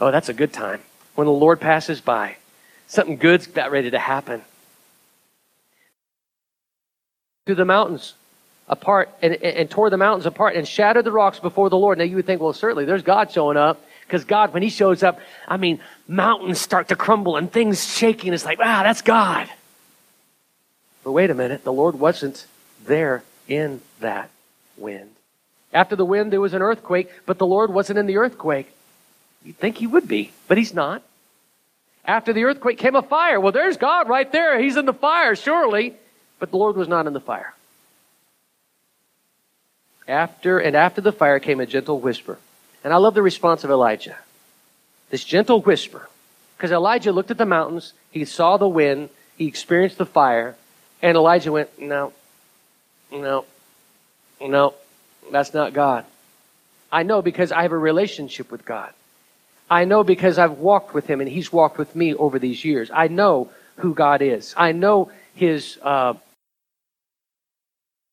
[0.00, 0.80] Oh, that's a good time.
[1.14, 2.36] When the Lord passes by,
[2.86, 4.42] something good's about ready to happen.
[7.46, 8.14] Through the mountains
[8.68, 11.98] apart and, and tore the mountains apart and shattered the rocks before the Lord.
[11.98, 13.82] Now you would think, well, certainly there's God showing up.
[14.06, 18.32] Because God, when He shows up, I mean, mountains start to crumble and things shaking.
[18.32, 19.50] It's like, wow, that's God.
[21.08, 22.44] But wait a minute, the Lord wasn't
[22.84, 24.28] there in that
[24.76, 25.08] wind.
[25.72, 28.70] After the wind, there was an earthquake, but the Lord wasn't in the earthquake.
[29.42, 31.02] You'd think he would be, but he's not.
[32.04, 33.40] After the earthquake came a fire.
[33.40, 34.60] Well, there's God right there.
[34.60, 35.94] He's in the fire, surely.
[36.38, 37.54] But the Lord was not in the fire.
[40.06, 42.36] After and after the fire came a gentle whisper.
[42.84, 44.18] And I love the response of Elijah.
[45.08, 46.10] This gentle whisper.
[46.58, 50.54] Because Elijah looked at the mountains, he saw the wind, he experienced the fire,
[51.02, 52.12] and Elijah went, No,
[53.12, 53.44] no,
[54.40, 54.74] no,
[55.30, 56.04] that's not God.
[56.90, 58.92] I know because I have a relationship with God.
[59.70, 62.90] I know because I've walked with him and he's walked with me over these years.
[62.92, 64.54] I know who God is.
[64.56, 66.14] I know his uh,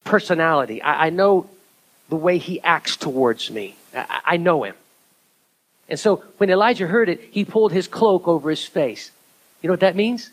[0.03, 0.81] personality.
[0.81, 1.49] I, I, know
[2.09, 3.75] the way he acts towards me.
[3.95, 4.75] I, I know him.
[5.87, 9.11] And so when Elijah heard it, he pulled his cloak over his face.
[9.61, 10.29] You know what that means?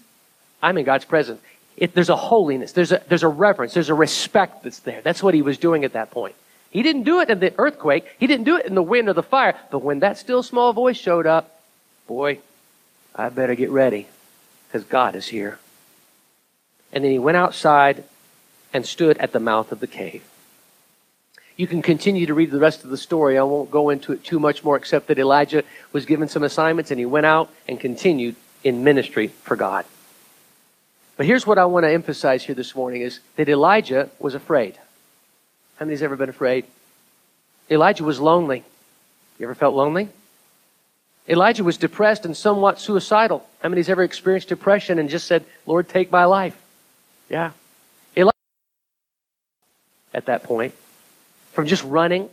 [0.62, 1.40] I'm in God's presence.
[1.76, 5.00] It, there's a holiness, there's a, there's a reverence, there's a respect that's there.
[5.02, 6.34] That's what he was doing at that point.
[6.70, 8.06] He didn't do it in the earthquake.
[8.18, 9.54] He didn't do it in the wind or the fire.
[9.70, 11.60] But when that still small voice showed up,
[12.06, 12.38] boy,
[13.14, 14.08] I better get ready
[14.66, 15.58] because God is here.
[16.92, 18.04] And then he went outside
[18.72, 20.24] and stood at the mouth of the cave.
[21.56, 23.36] You can continue to read the rest of the story.
[23.36, 26.90] I won't go into it too much more, except that Elijah was given some assignments
[26.90, 29.84] and he went out and continued in ministry for God.
[31.16, 34.78] But here's what I want to emphasize here this morning is that Elijah was afraid.
[35.76, 36.64] How many's ever been afraid?
[37.70, 38.64] Elijah was lonely.
[39.38, 40.08] You ever felt lonely?
[41.28, 43.46] Elijah was depressed and somewhat suicidal.
[43.62, 46.60] How many's ever experienced depression and just said, Lord, take my life?
[47.28, 47.52] Yeah.
[48.16, 48.36] Elijah,
[50.12, 50.74] at that point,
[51.52, 52.28] from just running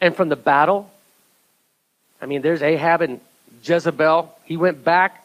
[0.00, 0.90] and from the battle.
[2.20, 3.20] I mean, there's Ahab and
[3.64, 4.32] Jezebel.
[4.44, 5.21] He went back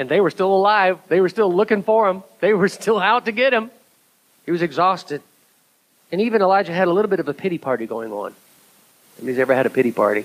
[0.00, 0.98] and they were still alive.
[1.08, 2.22] They were still looking for him.
[2.40, 3.70] They were still out to get him.
[4.46, 5.20] He was exhausted.
[6.10, 8.34] And even Elijah had a little bit of a pity party going on.
[9.18, 10.24] Anybody's ever had a pity party?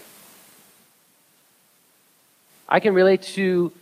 [2.70, 3.74] I can relate to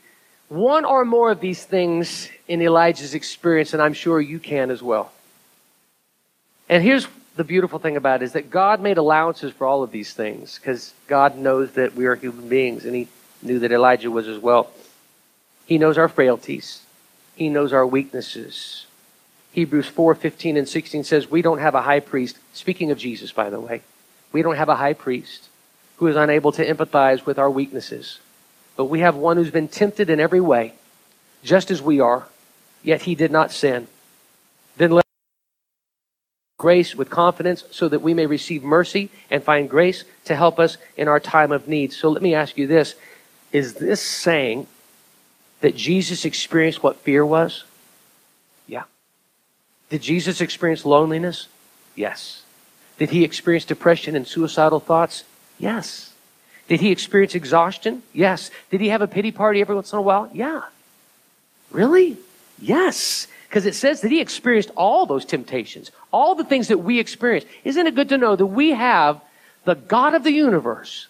[0.50, 4.82] one or more of these things in Elijah's experience, and I'm sure you can as
[4.82, 5.12] well.
[6.70, 9.92] And here's the beautiful thing about it is that God made allowances for all of
[9.92, 13.08] these things because God knows that we are human beings, and He
[13.44, 14.72] knew that Elijah was as well.
[15.66, 16.82] He knows our frailties.
[17.36, 18.86] He knows our weaknesses.
[19.52, 22.38] Hebrews 4 15 and 16 says, We don't have a high priest.
[22.54, 23.82] Speaking of Jesus, by the way,
[24.32, 25.50] we don't have a high priest
[25.98, 28.20] who is unable to empathize with our weaknesses.
[28.76, 30.74] But we have one who's been tempted in every way,
[31.44, 32.28] just as we are,
[32.82, 33.88] yet he did not sin.
[34.78, 35.06] Then let
[36.58, 40.78] grace with confidence so that we may receive mercy and find grace to help us
[40.98, 41.94] in our time of need.
[41.94, 42.96] So let me ask you this
[43.52, 44.66] Is this saying
[45.64, 47.64] that Jesus experienced what fear was?
[48.68, 48.84] Yeah.
[49.90, 51.48] Did Jesus experience loneliness?
[51.96, 52.44] Yes.
[52.98, 55.24] Did he experience depression and suicidal thoughts?
[55.58, 56.12] Yes.
[56.68, 58.04] Did he experience exhaustion?
[58.12, 58.52] Yes.
[58.72, 60.30] Did he have a pity party every once in a while?
[60.34, 60.64] Yeah.
[61.72, 62.18] Really?
[62.60, 63.30] Yes.
[63.48, 67.46] Because it says that he experienced all those temptations, all the things that we experience.
[67.64, 69.22] Isn't it good to know that we have
[69.64, 71.08] the God of the universe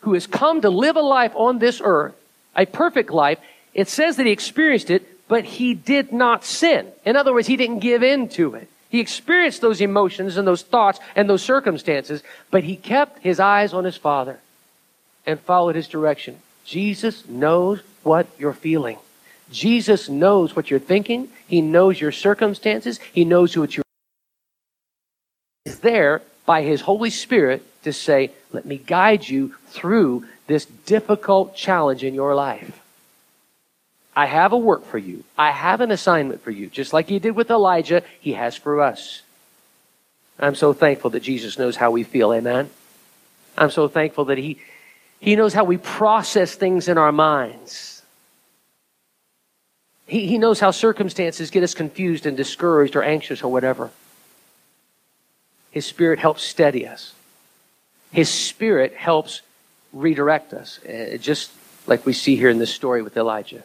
[0.00, 2.16] who has come to live a life on this earth,
[2.56, 3.38] a perfect life?
[3.74, 6.86] It says that he experienced it but he did not sin.
[7.06, 8.68] In other words, he didn't give in to it.
[8.90, 13.72] He experienced those emotions and those thoughts and those circumstances, but he kept his eyes
[13.72, 14.40] on his Father
[15.24, 16.36] and followed his direction.
[16.66, 18.98] Jesus knows what you're feeling.
[19.50, 21.30] Jesus knows what you're thinking.
[21.48, 23.00] He knows your circumstances.
[23.14, 23.84] He knows what you're
[25.64, 31.56] is there by his Holy Spirit to say, let me guide you through this difficult
[31.56, 32.81] challenge in your life.
[34.14, 35.24] I have a work for you.
[35.38, 36.66] I have an assignment for you.
[36.66, 39.22] Just like he did with Elijah, he has for us.
[40.38, 42.32] I'm so thankful that Jesus knows how we feel.
[42.32, 42.68] Amen.
[43.56, 44.58] I'm so thankful that he,
[45.20, 48.02] he knows how we process things in our minds.
[50.06, 53.90] He, he knows how circumstances get us confused and discouraged or anxious or whatever.
[55.70, 57.14] His Spirit helps steady us.
[58.12, 59.40] His Spirit helps
[59.92, 61.50] redirect us, uh, just
[61.86, 63.62] like we see here in this story with Elijah.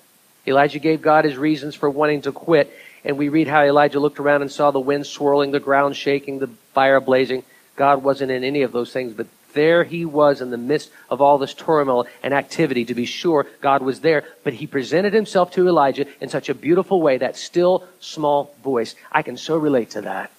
[0.47, 2.71] Elijah gave God his reasons for wanting to quit.
[3.03, 6.39] And we read how Elijah looked around and saw the wind swirling, the ground shaking,
[6.39, 7.43] the fire blazing.
[7.75, 11.21] God wasn't in any of those things, but there he was in the midst of
[11.21, 12.85] all this turmoil and activity.
[12.85, 16.55] To be sure, God was there, but he presented himself to Elijah in such a
[16.55, 18.95] beautiful way, that still small voice.
[19.11, 20.31] I can so relate to that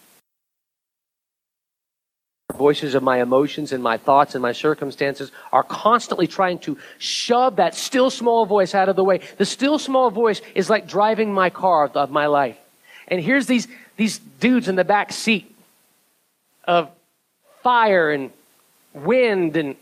[2.57, 7.57] voices of my emotions and my thoughts and my circumstances are constantly trying to shove
[7.57, 9.21] that still small voice out of the way.
[9.37, 12.57] The still small voice is like driving my car of my life.
[13.07, 15.55] And here's these, these dudes in the back seat
[16.65, 16.91] of
[17.63, 18.31] fire and
[18.95, 19.77] wind and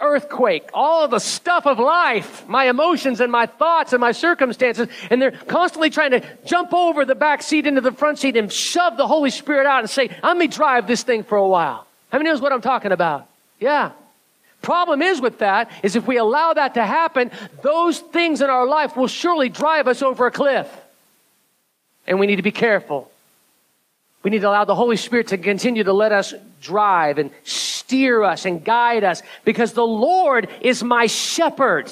[0.00, 5.20] earthquake, all the stuff of life, my emotions and my thoughts and my circumstances, and
[5.20, 8.96] they're constantly trying to jump over the back seat into the front seat and shove
[8.96, 11.86] the Holy Spirit out and say, let me drive this thing for a while.
[12.10, 13.26] How many knows what I'm talking about?
[13.58, 13.92] Yeah.
[14.62, 17.30] Problem is with that is if we allow that to happen,
[17.62, 20.68] those things in our life will surely drive us over a cliff.
[22.06, 23.10] And we need to be careful.
[24.22, 28.22] We need to allow the Holy Spirit to continue to let us drive and steer
[28.22, 31.90] us and guide us because the Lord is my shepherd.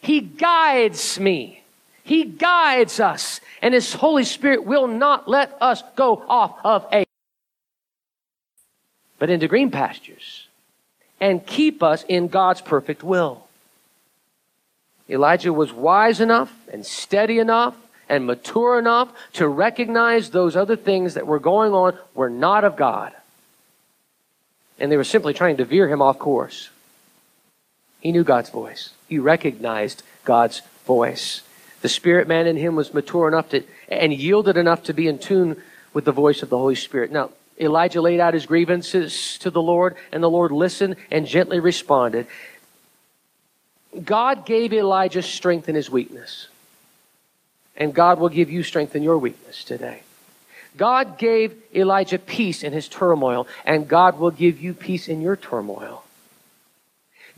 [0.00, 1.62] He guides me.
[2.02, 3.40] He guides us.
[3.60, 7.04] And His Holy Spirit will not let us go off of a
[9.20, 10.48] but into green pastures
[11.20, 13.46] and keep us in God's perfect will.
[15.08, 17.76] Elijah was wise enough and steady enough
[18.12, 22.76] and mature enough to recognize those other things that were going on were not of
[22.76, 23.10] God.
[24.78, 26.68] And they were simply trying to veer him off course.
[28.00, 28.90] He knew God's voice.
[29.08, 31.40] He recognized God's voice.
[31.80, 35.18] The spirit man in him was mature enough to and yielded enough to be in
[35.18, 35.62] tune
[35.94, 37.12] with the voice of the Holy Spirit.
[37.12, 41.60] Now, Elijah laid out his grievances to the Lord, and the Lord listened and gently
[41.60, 42.26] responded.
[44.04, 46.48] God gave Elijah strength in his weakness.
[47.76, 50.02] And God will give you strength in your weakness today.
[50.76, 55.36] God gave Elijah peace in his turmoil, and God will give you peace in your
[55.36, 56.04] turmoil.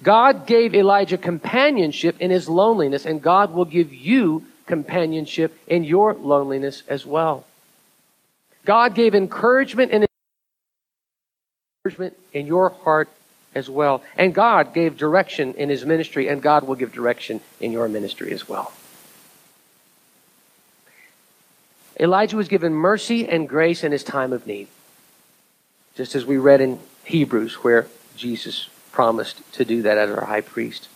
[0.02, 6.14] God gave Elijah companionship in his loneliness, and God will give you companionship in your
[6.14, 7.44] loneliness as well.
[8.64, 10.06] God gave encouragement in
[11.84, 13.08] encouragement in your heart
[13.54, 14.02] as well.
[14.16, 18.32] And God gave direction in his ministry, and God will give direction in your ministry
[18.32, 18.72] as well.
[21.98, 24.68] Elijah was given mercy and grace in his time of need.
[25.94, 30.40] Just as we read in Hebrews, where Jesus promised to do that as our high
[30.40, 30.88] priest.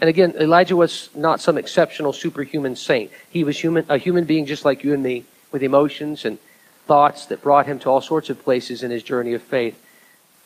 [0.00, 3.10] And again, Elijah was not some exceptional superhuman saint.
[3.30, 6.38] He was human, a human being just like you and me, with emotions and
[6.86, 9.80] thoughts that brought him to all sorts of places in his journey of faith.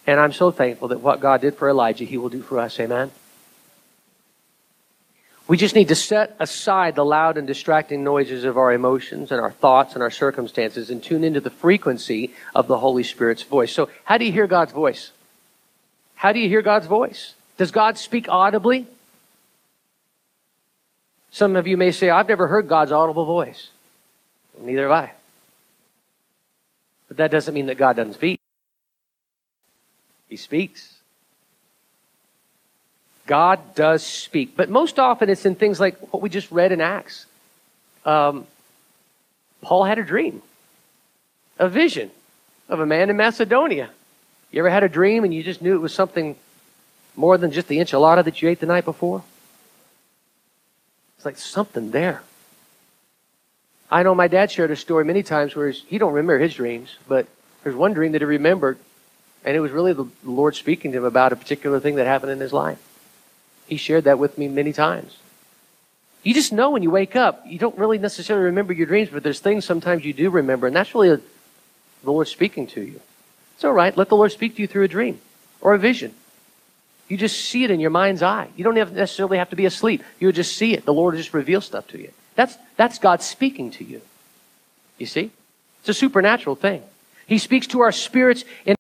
[0.07, 2.79] And I'm so thankful that what God did for Elijah, he will do for us.
[2.81, 3.11] Amen.
[5.47, 9.41] We just need to set aside the loud and distracting noises of our emotions and
[9.41, 13.71] our thoughts and our circumstances and tune into the frequency of the Holy Spirit's voice.
[13.71, 15.11] So, how do you hear God's voice?
[16.15, 17.35] How do you hear God's voice?
[17.59, 18.87] Does God speak audibly?
[21.31, 23.69] Some of you may say, I've never heard God's audible voice.
[24.59, 25.13] Neither have I.
[27.09, 28.41] But that doesn't mean that God doesn't speak.
[30.29, 30.94] He speaks.
[33.27, 36.81] God does speak, but most often it's in things like what we just read in
[36.81, 37.27] Acts.
[38.05, 38.47] Um,
[39.63, 40.43] Paul had a dream,
[41.59, 42.11] a vision
[42.69, 43.91] of a man in Macedonia.
[44.51, 46.37] You ever had a dream and you just knew it was something
[47.17, 49.23] more than just the enchilada that you ate the night before?
[51.17, 52.23] It's like something there.
[53.91, 56.97] I know my dad shared a story many times where he don't remember his dreams,
[57.09, 57.27] but
[57.63, 58.79] there's one dream that he remembered,
[59.45, 62.33] and it was really the Lord speaking to him about a particular thing that happened
[62.33, 62.79] in his life.
[63.75, 65.17] He shared that with me many times.
[66.23, 69.25] You just know when you wake up, you don't really necessarily remember your dreams, but
[69.25, 73.01] there's things sometimes you do remember, and that's really a, the Lord speaking to you.
[73.57, 73.97] It's all right.
[73.97, 75.21] Let the Lord speak to you through a dream
[75.61, 76.15] or a vision.
[77.09, 78.47] You just see it in your mind's eye.
[78.55, 80.05] You don't have necessarily have to be asleep.
[80.21, 80.85] You just see it.
[80.85, 82.13] The Lord just reveal stuff to you.
[82.37, 84.03] That's, that's God speaking to you.
[84.99, 85.33] You see?
[85.81, 86.85] It's a supernatural thing.
[87.27, 88.77] He speaks to our spirits in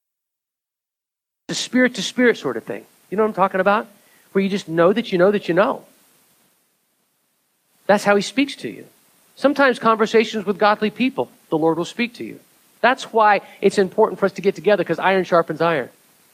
[1.48, 2.86] a spirit to spirit sort of thing.
[3.10, 3.88] You know what I'm talking about?
[4.34, 5.84] Where you just know that you know that you know.
[7.86, 8.86] That's how he speaks to you.
[9.36, 12.40] Sometimes conversations with godly people, the Lord will speak to you.
[12.80, 15.88] That's why it's important for us to get together because iron sharpens iron.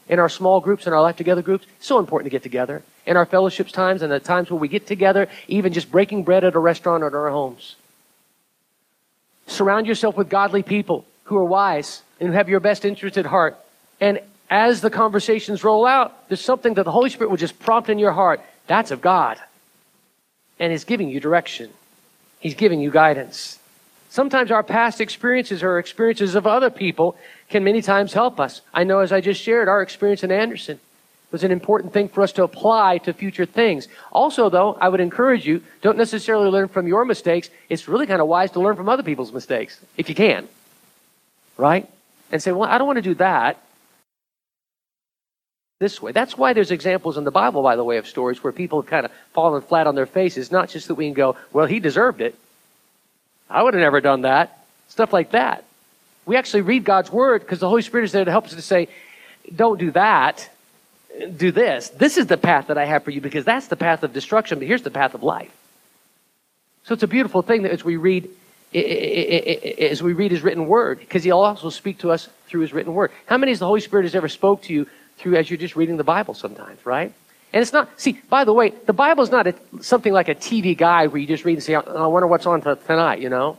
[0.09, 2.83] In our small groups, in our life together groups, so important to get together.
[3.05, 6.43] In our fellowships times and the times where we get together, even just breaking bread
[6.43, 7.77] at a restaurant or in our homes.
[9.47, 13.27] Surround yourself with godly people who are wise and who have your best interest at
[13.27, 13.59] heart.
[14.01, 14.21] And
[14.51, 18.01] as the conversations roll out, there's something that the Holy Spirit will just prompt in
[18.01, 18.41] your heart.
[18.67, 19.39] That's of God.
[20.59, 21.71] And He's giving you direction,
[22.41, 23.59] He's giving you guidance.
[24.11, 27.17] Sometimes our past experiences or experiences of other people
[27.49, 28.61] can many times help us.
[28.75, 30.81] I know, as I just shared, our experience in Anderson
[31.31, 33.87] was an important thing for us to apply to future things.
[34.11, 37.51] Also, though, I would encourage you, don't necessarily learn from your mistakes.
[37.69, 40.49] It's really kind of wise to learn from other people's mistakes, if you can.
[41.57, 41.89] Right?
[42.33, 43.63] And say, well, I don't want to do that
[45.81, 46.13] this way.
[46.13, 48.91] That's why there's examples in the Bible, by the way, of stories where people have
[48.91, 51.81] kind of fallen flat on their faces, not just that we can go, well, he
[51.81, 52.35] deserved it.
[53.49, 54.63] I would have never done that.
[54.89, 55.65] Stuff like that.
[56.27, 58.61] We actually read God's word because the Holy Spirit is there to help us to
[58.61, 58.89] say,
[59.57, 60.51] don't do that.
[61.35, 61.89] Do this.
[61.89, 64.59] This is the path that I have for you because that's the path of destruction,
[64.59, 65.51] but here's the path of life.
[66.85, 68.29] So it's a beautiful thing that as we read
[68.73, 72.95] as we read his written word, because he'll also speak to us through his written
[72.95, 73.11] word.
[73.27, 74.87] How many has the Holy Spirit has ever spoke to you
[75.21, 77.13] through as you're just reading the Bible sometimes, right?
[77.53, 80.35] And it's not, see, by the way, the Bible is not a, something like a
[80.35, 83.29] TV guide where you just read and say, oh, I wonder what's on tonight, you
[83.29, 83.59] know?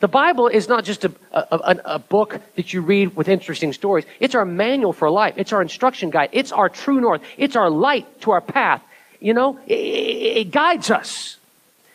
[0.00, 4.04] The Bible is not just a, a, a, book that you read with interesting stories.
[4.18, 5.34] It's our manual for life.
[5.36, 6.30] It's our instruction guide.
[6.32, 7.22] It's our true north.
[7.36, 8.82] It's our light to our path.
[9.20, 11.36] You know, it, it guides us.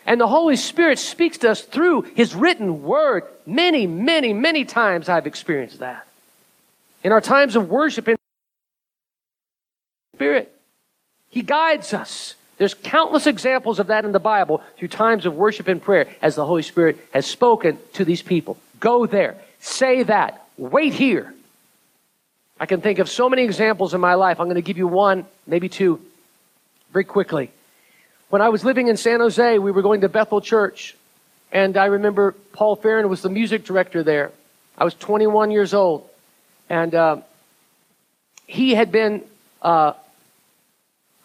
[0.05, 3.25] And the Holy Spirit speaks to us through His written word.
[3.45, 6.07] Many, many, many times I've experienced that.
[7.03, 8.16] In our times of worship
[10.17, 10.51] Spirit,
[11.29, 12.33] He guides us.
[12.57, 16.33] There's countless examples of that in the Bible through times of worship and prayer as
[16.33, 18.57] the Holy Spirit has spoken to these people.
[18.79, 19.35] Go there.
[19.59, 20.47] Say that.
[20.57, 21.35] Wait here.
[22.59, 24.39] I can think of so many examples in my life.
[24.39, 26.01] I'm going to give you one, maybe two,
[26.91, 27.51] very quickly.
[28.29, 30.95] When I was living in San Jose, we were going to Bethel Church.
[31.51, 34.31] And I remember Paul Farron was the music director there.
[34.79, 36.09] I was 21 years old.
[36.71, 37.17] And uh,
[38.47, 39.21] he had been
[39.61, 39.93] uh,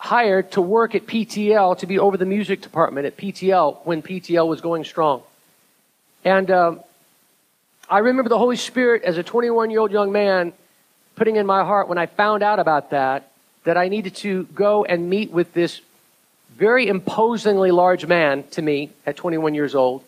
[0.03, 4.49] hired to work at PTL to be over the music department at PTL when PTL
[4.49, 5.23] was going strong.
[6.25, 6.81] And um,
[7.89, 10.55] I remember the Holy Spirit as a 21 year old young man
[11.15, 13.31] putting in my heart when I found out about that,
[13.63, 15.81] that I needed to go and meet with this
[16.57, 20.03] very imposingly large man to me at 21 years old.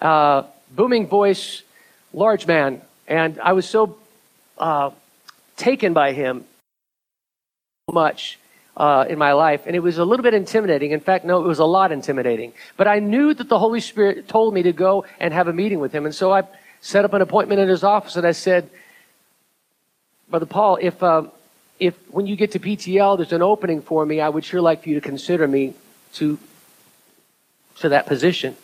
[0.00, 1.64] Uh, booming voice,
[2.12, 2.80] large man.
[3.08, 3.98] And I was so
[4.58, 4.92] uh,
[5.56, 6.44] taken by him
[7.90, 8.38] so much
[8.76, 10.90] uh, in my life, and it was a little bit intimidating.
[10.90, 12.52] In fact, no, it was a lot intimidating.
[12.76, 15.78] But I knew that the Holy Spirit told me to go and have a meeting
[15.78, 16.42] with him, and so I
[16.80, 18.68] set up an appointment in his office, and I said,
[20.28, 21.24] Brother Paul, if uh,
[21.78, 24.82] if when you get to PTL, there's an opening for me, I would sure like
[24.82, 25.74] for you to consider me
[26.14, 26.38] to
[27.76, 28.56] to that position.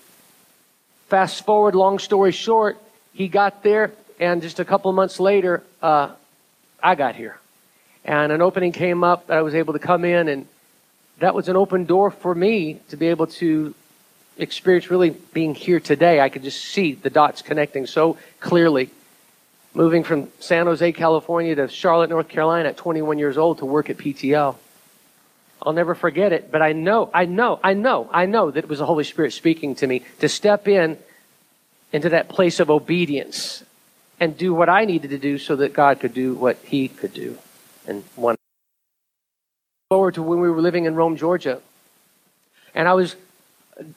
[1.09, 2.79] Fast forward, long story short,
[3.13, 6.13] he got there, and just a couple months later, uh,
[6.83, 7.41] I got here
[8.05, 10.47] and an opening came up that I was able to come in, and
[11.19, 13.75] that was an open door for me to be able to
[14.39, 16.21] experience really being here today.
[16.21, 18.91] I could just see the dots connecting so clearly.
[19.75, 23.91] Moving from San Jose, California to Charlotte, North Carolina at 21 years old to work
[23.91, 24.57] at PTL.
[25.63, 28.69] I'll never forget it, but I know, I know, I know, I know that it
[28.69, 30.97] was the Holy Spirit speaking to me to step in
[31.93, 33.63] into that place of obedience
[34.19, 37.13] and do what I needed to do so that God could do what He could
[37.13, 37.39] do
[37.91, 38.37] and one
[39.89, 41.61] forward to when we were living in Rome, Georgia.
[42.73, 43.17] And I was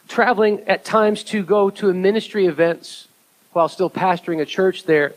[0.08, 3.08] traveling at times to go to ministry events
[3.52, 5.14] while still pastoring a church there.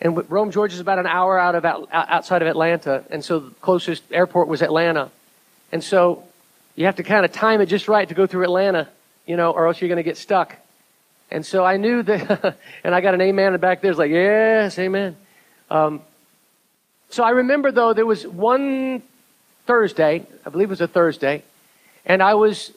[0.00, 3.50] And Rome, Georgia is about an hour out of outside of Atlanta, and so the
[3.60, 5.10] closest airport was Atlanta.
[5.70, 6.24] And so
[6.74, 8.88] you have to kind of time it just right to go through Atlanta,
[9.26, 10.56] you know, or else you're going to get stuck.
[11.30, 13.90] And so I knew that, and I got an amen back there.
[13.90, 15.16] It's like, yes, amen.
[15.68, 16.00] Um,
[17.10, 19.02] so I remember, though, there was one
[19.66, 21.42] Thursday, I believe it was a Thursday,
[22.06, 22.72] and I was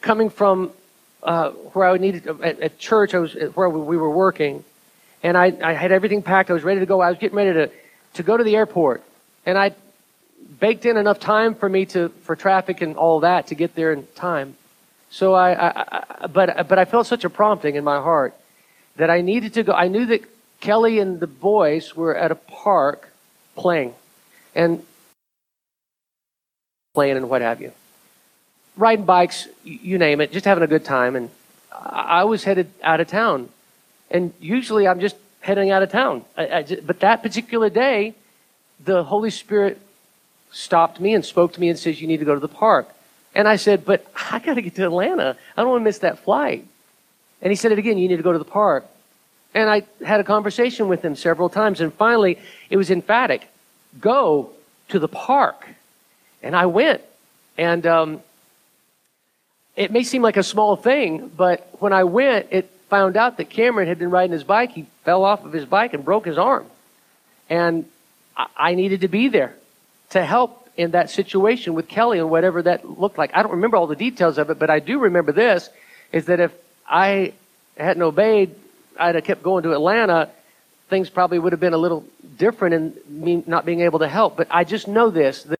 [0.00, 0.72] coming from
[1.22, 4.64] uh, where I needed, at, at, church, I was where we were working,
[5.22, 6.50] and I, I had everything packed.
[6.50, 7.00] I was ready to go.
[7.00, 7.70] I was getting ready to,
[8.14, 9.02] to go to the airport,
[9.44, 9.74] and I
[10.60, 13.92] baked in enough time for me to, for traffic and all that to get there
[13.92, 14.56] in time.
[15.10, 18.34] So I, I, I but, but I felt such a prompting in my heart
[18.96, 19.72] that I needed to go.
[19.72, 20.24] I knew that
[20.60, 23.12] Kelly and the boys were at a park
[23.56, 23.94] playing
[24.54, 24.84] and
[26.94, 27.72] playing and what have you.
[28.76, 31.16] Riding bikes, you name it, just having a good time.
[31.16, 31.30] And
[31.72, 33.48] I was headed out of town.
[34.10, 36.24] And usually I'm just heading out of town.
[36.36, 38.14] I, I just, but that particular day,
[38.84, 39.80] the Holy Spirit
[40.52, 42.88] stopped me and spoke to me and says, You need to go to the park.
[43.34, 45.36] And I said, But I got to get to Atlanta.
[45.56, 46.66] I don't want to miss that flight.
[47.42, 48.86] And he said it again, You need to go to the park.
[49.56, 51.80] And I had a conversation with him several times.
[51.80, 52.38] And finally,
[52.68, 53.48] it was emphatic
[53.98, 54.50] go
[54.90, 55.66] to the park.
[56.42, 57.00] And I went.
[57.56, 58.20] And um,
[59.74, 63.48] it may seem like a small thing, but when I went, it found out that
[63.48, 64.72] Cameron had been riding his bike.
[64.72, 66.66] He fell off of his bike and broke his arm.
[67.48, 67.86] And
[68.36, 69.54] I needed to be there
[70.10, 73.30] to help in that situation with Kelly and whatever that looked like.
[73.34, 75.70] I don't remember all the details of it, but I do remember this
[76.12, 76.52] is that if
[76.86, 77.32] I
[77.78, 78.54] hadn't obeyed,
[78.98, 80.30] I'd have kept going to Atlanta,
[80.88, 82.04] things probably would have been a little
[82.36, 84.36] different in me not being able to help.
[84.36, 85.42] But I just know this.
[85.44, 85.58] That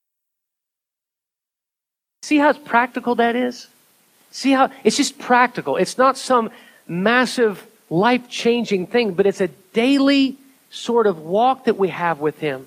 [2.23, 3.69] See how practical that is?
[4.33, 5.77] See how it's just practical.
[5.77, 6.51] It's not some
[6.89, 10.37] massive life changing thing, but it's a daily
[10.71, 12.67] sort of walk that we have with Him.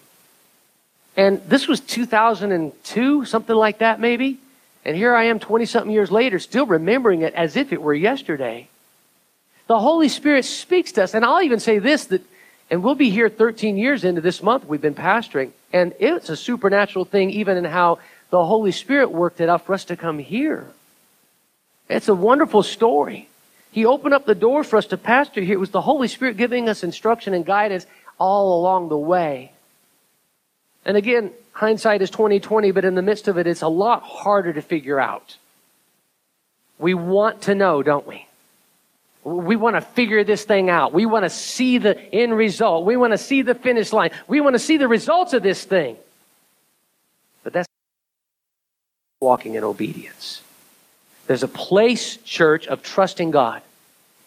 [1.17, 4.39] And this was 2002, something like that, maybe.
[4.86, 7.93] And here I am 20 something years later, still remembering it as if it were
[7.93, 8.70] yesterday.
[9.70, 11.13] The Holy Spirit speaks to us.
[11.13, 12.24] And I'll even say this that,
[12.72, 15.51] and we'll be here 13 years into this month we've been pastoring.
[15.72, 17.99] And it's a supernatural thing, even in how
[18.32, 20.65] the Holy Spirit worked it out for us to come here.
[21.88, 23.30] It's a wonderful story.
[23.72, 25.53] He opened up the door for us to pastor here.
[25.53, 27.86] It was the Holy Spirit giving us instruction and guidance
[28.17, 29.51] all along the way.
[30.84, 34.51] And again, hindsight is 2020, but in the midst of it, it's a lot harder
[34.51, 35.38] to figure out.
[36.80, 38.26] We want to know, don't we?
[39.24, 40.93] We want to figure this thing out.
[40.93, 42.86] We want to see the end result.
[42.86, 44.11] We want to see the finish line.
[44.28, 45.97] We want to see the results of this thing.
[47.43, 47.67] But that's
[49.20, 50.41] walking in obedience.
[51.28, 53.61] There's a place, church, of trusting God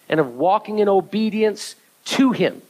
[0.08, 1.74] and of walking in obedience
[2.04, 2.60] to Him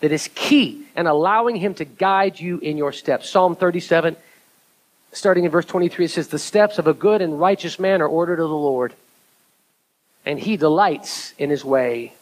[0.00, 3.30] that is key and allowing Him to guide you in your steps.
[3.30, 4.16] Psalm 37,
[5.12, 8.08] starting in verse 23, it says, The steps of a good and righteous man are
[8.08, 8.94] ordered of the Lord,
[10.28, 12.12] and He delights in His way.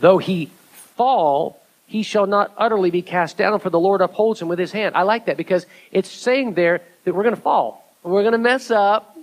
[0.00, 0.50] Though he
[0.96, 4.72] fall, he shall not utterly be cast down, for the Lord upholds him with his
[4.72, 4.96] hand.
[4.96, 7.88] I like that because it's saying there that we're going to fall.
[8.02, 9.16] We're going to mess up.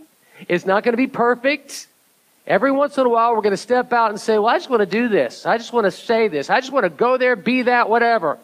[0.47, 1.87] It's not going to be perfect.
[2.47, 4.69] Every once in a while, we're going to step out and say, Well, I just
[4.69, 5.45] want to do this.
[5.45, 6.49] I just want to say this.
[6.49, 8.39] I just want to go there, be that, whatever.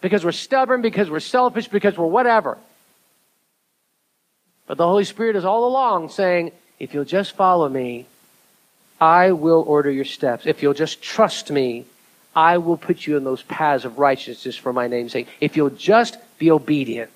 [0.00, 2.58] Because we're stubborn, because we're selfish, because we're whatever.
[4.66, 8.06] But the Holy Spirit is all along saying, If you'll just follow me,
[9.02, 10.46] I will order your steps.
[10.46, 11.86] If you'll just trust me,
[12.36, 15.26] I will put you in those paths of righteousness for my name's sake.
[15.40, 17.10] If you'll just be obedient,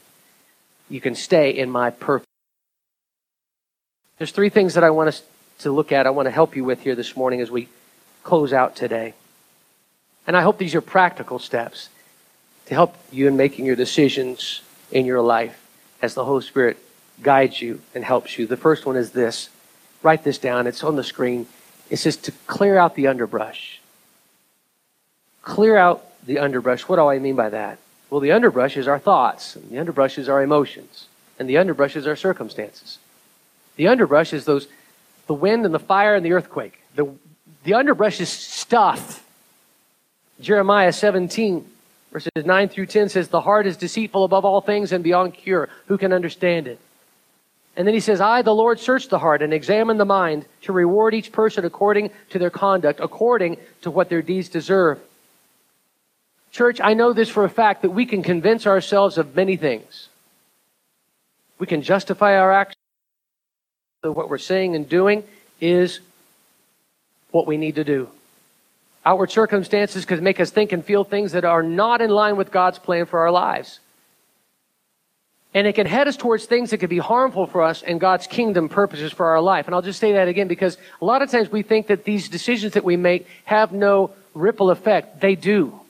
[0.91, 2.26] you can stay in my perfect.
[4.18, 5.22] There's three things that I want us
[5.61, 7.68] to look at, I want to help you with here this morning as we
[8.24, 9.14] close out today.
[10.26, 11.89] And I hope these are practical steps
[12.66, 14.61] to help you in making your decisions
[14.91, 15.64] in your life
[16.03, 16.78] as the Holy Spirit
[17.22, 18.49] guides you and helps you.
[18.49, 19.51] The first one is this.
[20.03, 20.66] Write this down.
[20.66, 21.47] It's on the screen.
[21.91, 23.80] It says to clear out the underbrush.
[25.43, 26.82] Clear out the underbrush.
[26.82, 27.78] What do I mean by that?
[28.11, 31.07] Well, the underbrush is our thoughts, and the underbrush is our emotions,
[31.39, 32.99] and the underbrush is our circumstances.
[33.76, 34.68] The underbrush is those,
[35.26, 36.80] the wind and the fire and the earthquake.
[36.95, 37.12] The,
[37.64, 39.24] the underbrush is stuff.
[40.41, 41.66] Jeremiah 17,
[42.12, 45.68] verses 9 through 10 says, The heart is deceitful above all things and beyond cure.
[45.87, 46.78] Who can understand it?
[47.77, 50.72] And then he says, I, the Lord, search the heart and examine the mind to
[50.72, 54.99] reward each person according to their conduct, according to what their deeds deserve.
[56.53, 60.09] Church, I know this for a fact that we can convince ourselves of many things.
[61.59, 62.77] We can justify our actions
[64.03, 65.22] that what we're saying and doing
[65.61, 66.01] is
[67.31, 68.09] what we need to do.
[69.05, 72.51] Outward circumstances can make us think and feel things that are not in line with
[72.51, 73.81] God's plan for our lives.
[75.57, 78.26] And it can head us towards things that could be harmful for us and God's
[78.26, 79.64] kingdom purposes for our life.
[79.64, 82.28] And I'll just say that again because a lot of times we think that these
[82.28, 85.22] decisions that we make have no ripple effect.
[85.22, 85.80] They do.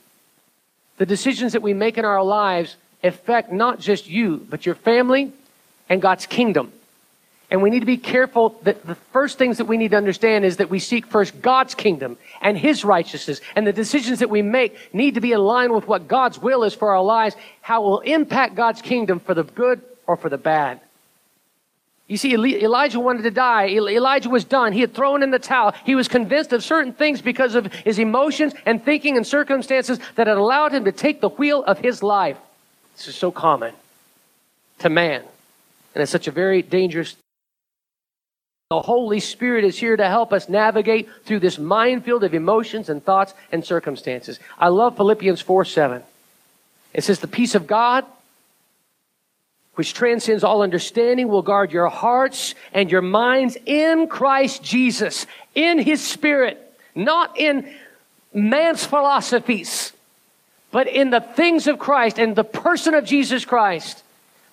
[0.99, 5.33] The decisions that we make in our lives affect not just you, but your family
[5.89, 6.71] and God's kingdom.
[7.49, 10.43] And we need to be careful that the first things that we need to understand
[10.43, 13.39] is that we seek first God's kingdom and His righteousness.
[13.55, 16.73] And the decisions that we make need to be line with what God's will is
[16.73, 20.37] for our lives, how it will impact God's kingdom for the good or for the
[20.37, 20.81] bad.
[22.07, 23.67] You see, Elijah wanted to die.
[23.67, 24.71] Elijah was done.
[24.71, 25.73] He had thrown in the towel.
[25.85, 30.27] He was convinced of certain things because of his emotions and thinking and circumstances that
[30.27, 32.37] had allowed him to take the wheel of his life.
[32.95, 33.73] This is so common
[34.79, 35.21] to man.
[35.93, 37.15] And it's such a very dangerous
[38.69, 43.01] the Holy Spirit is here to help us navigate through this minefield of emotions and
[43.01, 44.41] thoughts and circumstances.
[44.59, 46.03] I love Philippians 4 7.
[46.93, 48.05] It says, The peace of God,
[49.75, 55.79] which transcends all understanding, will guard your hearts and your minds in Christ Jesus, in
[55.79, 56.59] His Spirit,
[56.93, 57.73] not in
[58.33, 59.93] man's philosophies,
[60.71, 64.03] but in the things of Christ and the person of Jesus Christ.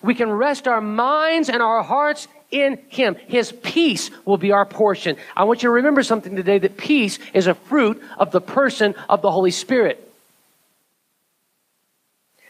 [0.01, 3.15] We can rest our minds and our hearts in Him.
[3.27, 5.17] His peace will be our portion.
[5.35, 8.95] I want you to remember something today that peace is a fruit of the person
[9.09, 10.01] of the Holy Spirit.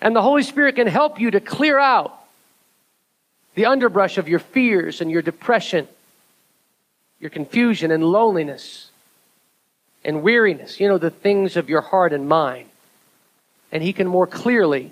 [0.01, 2.13] And the Holy Spirit can help you to clear out
[3.55, 5.87] the underbrush of your fears and your depression,
[7.19, 8.91] your confusion and loneliness
[10.03, 12.69] and weariness, you know, the things of your heart and mind.
[13.71, 14.91] And He can more clearly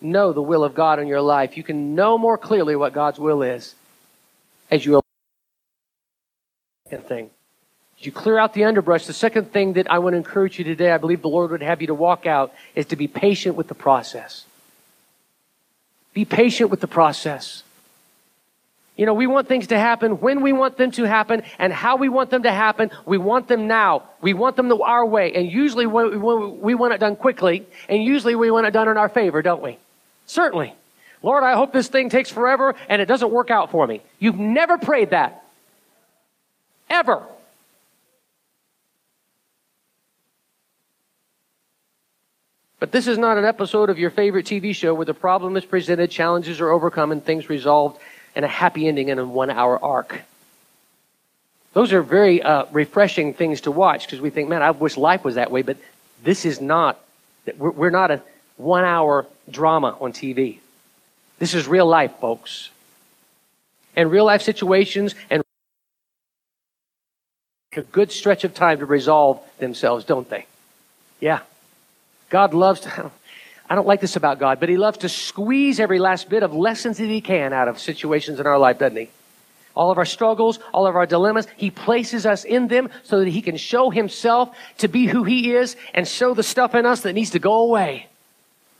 [0.00, 1.56] know the will of God in your life.
[1.58, 3.74] You can know more clearly what God's will is
[4.70, 5.00] as you
[6.88, 7.30] second thing.
[7.98, 10.64] As you clear out the underbrush, the second thing that I want to encourage you
[10.64, 13.56] today, I believe the Lord would have you to walk out, is to be patient
[13.56, 14.44] with the process.
[16.14, 17.62] Be patient with the process.
[18.96, 21.96] You know, we want things to happen when we want them to happen and how
[21.96, 22.90] we want them to happen.
[23.06, 24.02] We want them now.
[24.20, 25.32] We want them the, our way.
[25.34, 28.96] And usually we, we want it done quickly, and usually we want it done in
[28.96, 29.78] our favor, don't we?
[30.26, 30.74] Certainly.
[31.22, 34.00] Lord, I hope this thing takes forever and it doesn't work out for me.
[34.18, 35.44] You've never prayed that.
[36.88, 37.22] Ever.
[42.80, 45.64] But this is not an episode of your favorite TV show where the problem is
[45.64, 48.00] presented, challenges are overcome, and things resolved
[48.36, 50.20] and a happy ending in a one hour arc.
[51.72, 55.24] Those are very uh, refreshing things to watch because we think, man, I wish life
[55.24, 55.76] was that way, but
[56.22, 57.00] this is not.
[57.56, 58.22] We're not a
[58.56, 60.58] one hour drama on TV.
[61.38, 62.70] This is real life, folks.
[63.96, 65.42] And real life situations and
[67.76, 70.46] a good stretch of time to resolve themselves, don't they?
[71.20, 71.40] Yeah.
[72.28, 73.10] God loves to,
[73.70, 76.52] I don't like this about God, but He loves to squeeze every last bit of
[76.52, 79.10] lessons that He can out of situations in our life, doesn't He?
[79.76, 83.28] All of our struggles, all of our dilemmas, He places us in them so that
[83.28, 87.02] He can show Himself to be who He is and show the stuff in us
[87.02, 88.08] that needs to go away.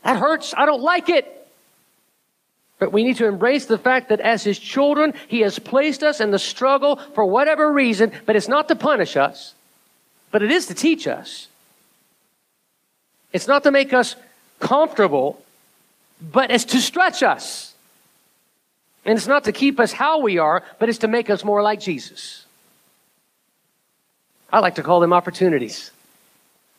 [0.03, 0.53] That hurts.
[0.57, 1.38] I don't like it.
[2.79, 6.21] But we need to embrace the fact that as His children, He has placed us
[6.21, 9.53] in the struggle for whatever reason, but it's not to punish us,
[10.31, 11.47] but it is to teach us.
[13.33, 14.15] It's not to make us
[14.59, 15.43] comfortable,
[16.21, 17.73] but it's to stretch us.
[19.05, 21.61] And it's not to keep us how we are, but it's to make us more
[21.61, 22.45] like Jesus.
[24.51, 25.91] I like to call them opportunities.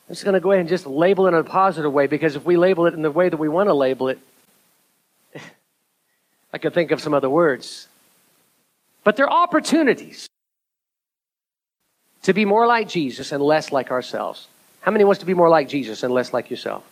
[0.08, 2.36] I'm just going to go ahead and just label it in a positive way because
[2.36, 4.18] if we label it in the way that we want to label it,
[6.52, 7.88] I could think of some other words.
[9.04, 10.28] But they're opportunities
[12.22, 14.46] to be more like Jesus and less like ourselves.
[14.80, 16.84] How many wants to be more like Jesus and less like yourself?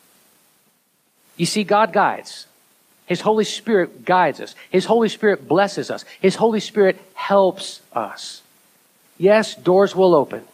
[1.36, 2.46] You see, God guides.
[3.06, 4.54] His Holy Spirit guides us.
[4.70, 6.04] His Holy Spirit blesses us.
[6.20, 8.42] His Holy Spirit helps us.
[9.16, 10.44] Yes, doors will open.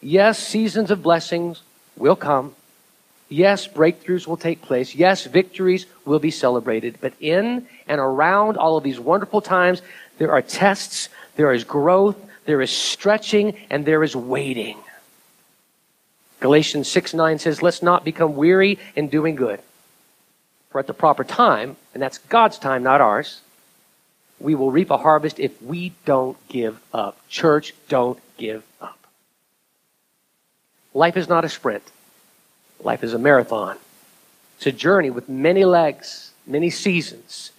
[0.00, 1.62] Yes, seasons of blessings
[1.96, 2.54] will come.
[3.30, 4.92] Yes, breakthroughs will take place.
[4.96, 6.98] Yes, victories will be celebrated.
[7.00, 9.82] But in and around all of these wonderful times,
[10.18, 14.76] there are tests, there is growth, there is stretching, and there is waiting.
[16.40, 19.60] Galatians 6 9 says, Let's not become weary in doing good.
[20.70, 23.40] For at the proper time, and that's God's time, not ours,
[24.40, 27.16] we will reap a harvest if we don't give up.
[27.28, 28.98] Church, don't give up.
[30.94, 31.84] Life is not a sprint.
[32.82, 33.76] Life is a marathon.
[34.56, 37.52] It's a journey with many legs, many seasons.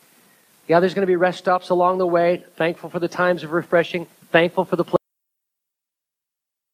[0.67, 2.43] Yeah, there's going to be rest stops along the way.
[2.55, 4.07] Thankful for the times of refreshing.
[4.31, 4.97] Thankful for the place.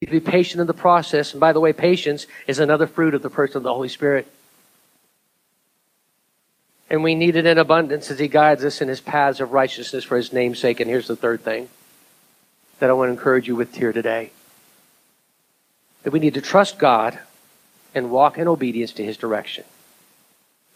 [0.03, 1.33] To be patient in the process.
[1.33, 4.27] And by the way, patience is another fruit of the person of the Holy Spirit.
[6.89, 10.03] And we need it in abundance as He guides us in His paths of righteousness
[10.03, 10.79] for His name's sake.
[10.79, 11.67] And here's the third thing
[12.79, 14.31] that I want to encourage you with here today
[16.03, 17.19] that we need to trust God
[17.95, 19.63] and walk in obedience to His direction.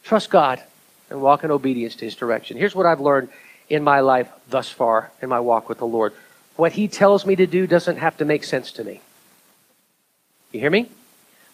[0.04, 0.62] Trust God
[1.10, 2.58] and walk in obedience to His direction.
[2.58, 3.30] Here's what I've learned
[3.70, 6.14] in my life thus far in my walk with the Lord.
[6.56, 9.02] What He tells me to do doesn't have to make sense to me.
[10.52, 10.90] You hear me?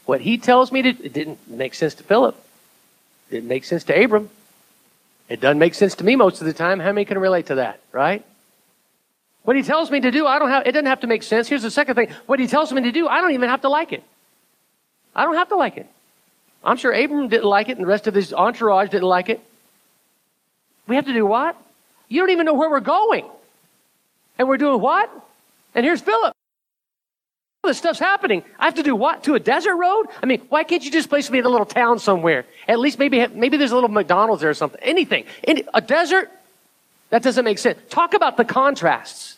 [0.06, 2.36] What He tells me to it didn't make sense to Philip.
[3.30, 4.30] It didn't make sense to Abram.
[5.30, 6.80] It doesn't make sense to me most of the time.
[6.80, 8.26] How many can relate to that, right?
[9.44, 11.48] What he tells me to do, I don't have, it doesn't have to make sense.
[11.48, 12.10] Here's the second thing.
[12.26, 14.04] What he tells me to do, I don't even have to like it.
[15.16, 15.88] I don't have to like it.
[16.64, 19.42] I'm sure Abram didn't like it and the rest of his entourage didn't like it.
[20.88, 21.56] We have to do what?
[22.08, 23.26] You don't even know where we're going.
[24.38, 25.10] And we're doing what?
[25.76, 26.34] And here's Philip
[27.64, 28.44] All this stuff's happening.
[28.60, 29.24] I have to do what?
[29.24, 30.08] To a desert road?
[30.22, 32.46] I mean, why can't you just place me in a little town somewhere?
[32.68, 34.80] At least maybe maybe there's a little McDonald's there or something.
[34.82, 35.26] Anything.
[35.44, 36.32] Any, a desert?
[37.10, 37.80] That doesn't make sense.
[37.90, 39.38] Talk about the contrasts.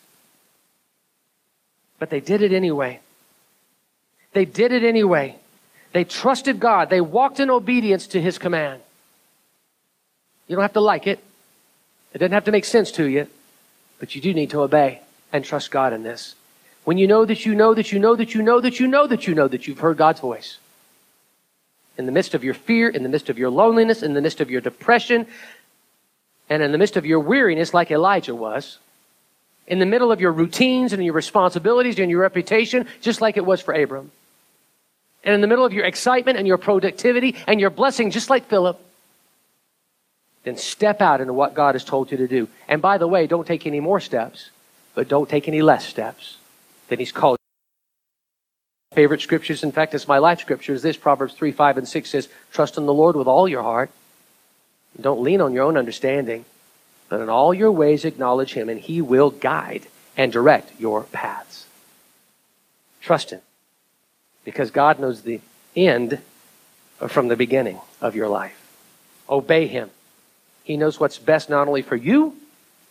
[2.00, 3.00] But they did it anyway.
[4.34, 5.39] They did it anyway.
[5.92, 6.90] They trusted God.
[6.90, 8.82] They walked in obedience to His command.
[10.48, 11.20] You don't have to like it.
[12.14, 13.28] It doesn't have to make sense to you.
[14.00, 16.36] But you do need to obey and trust God in this.
[16.86, 19.08] When you know that you know that you know that you know that you know
[19.08, 20.58] that you know that you've heard God's voice.
[21.98, 24.40] In the midst of your fear, in the midst of your loneliness, in the midst
[24.40, 25.28] of your depression,
[26.50, 28.80] and in the midst of your weariness, like Elijah was,
[29.68, 33.46] in the middle of your routines and your responsibilities and your reputation, just like it
[33.46, 34.12] was for Abram,
[35.24, 38.46] and in the middle of your excitement and your productivity and your blessing, just like
[38.46, 38.80] Philip,
[40.44, 42.48] then step out into what God has told you to do.
[42.68, 44.50] And by the way, don't take any more steps,
[44.96, 46.38] but don't take any less steps
[46.88, 47.38] that he's called.
[48.94, 52.10] Favorite scriptures, in fact, it's my life scripture, is this Proverbs 3, 5, and 6
[52.10, 53.92] says, Trust in the Lord with all your heart.
[55.00, 56.46] Don't lean on your own understanding,
[57.08, 59.86] but in all your ways acknowledge him, and he will guide
[60.18, 61.68] and direct your paths.
[63.00, 63.42] Trust him,
[64.50, 65.42] because God knows the
[65.76, 66.18] end
[67.08, 68.60] from the beginning of your life.
[69.30, 69.92] Obey him.
[70.64, 72.36] He knows what's best not only for you,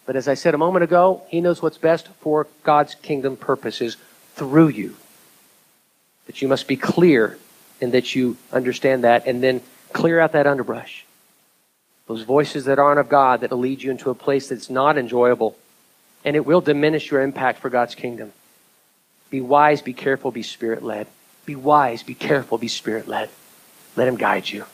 [0.07, 3.97] but as I said a moment ago, he knows what's best for God's kingdom purposes
[4.37, 4.95] through you.
[6.27, 7.37] That you must be clear
[7.81, 9.61] and that you understand that, and then
[9.93, 11.05] clear out that underbrush.
[12.07, 15.57] Those voices that aren't of God that lead you into a place that's not enjoyable,
[16.25, 18.33] and it will diminish your impact for God's kingdom.
[19.29, 21.09] Be wise, be careful, be spirit led.
[21.49, 23.31] Be wise, be careful, be spirit led.
[23.97, 24.67] Let Him guide you.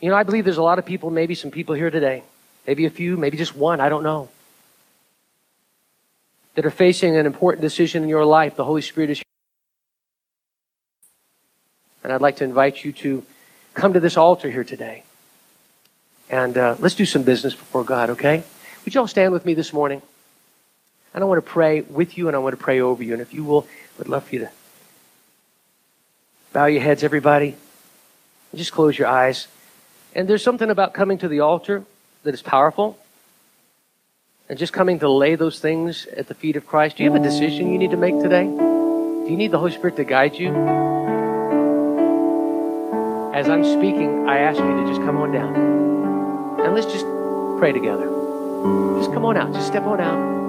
[0.00, 2.22] You know, I believe there's a lot of people, maybe some people here today,
[2.66, 4.30] maybe a few, maybe just one, I don't know,
[6.54, 8.56] that are facing an important decision in your life.
[8.56, 9.24] The Holy Spirit is here.
[12.02, 13.22] And I'd like to invite you to
[13.74, 15.02] come to this altar here today.
[16.30, 18.42] And uh, let's do some business before God, okay?
[18.86, 20.00] Would you all stand with me this morning?
[21.12, 23.12] And I want to pray with you and I want to pray over you.
[23.12, 24.50] And if you will, I would love for you to
[26.54, 27.56] bow your heads, everybody.
[28.54, 29.48] Just close your eyes.
[30.14, 31.84] And there's something about coming to the altar
[32.22, 32.96] that is powerful.
[34.48, 36.96] And just coming to lay those things at the feet of Christ.
[36.96, 38.44] Do you have a decision you need to make today?
[38.44, 40.54] Do you need the Holy Spirit to guide you?
[43.34, 45.56] As I'm speaking, I ask you to just come on down.
[46.60, 47.04] And let's just
[47.58, 48.06] pray together.
[48.98, 49.52] Just come on out.
[49.52, 50.43] Just step on out.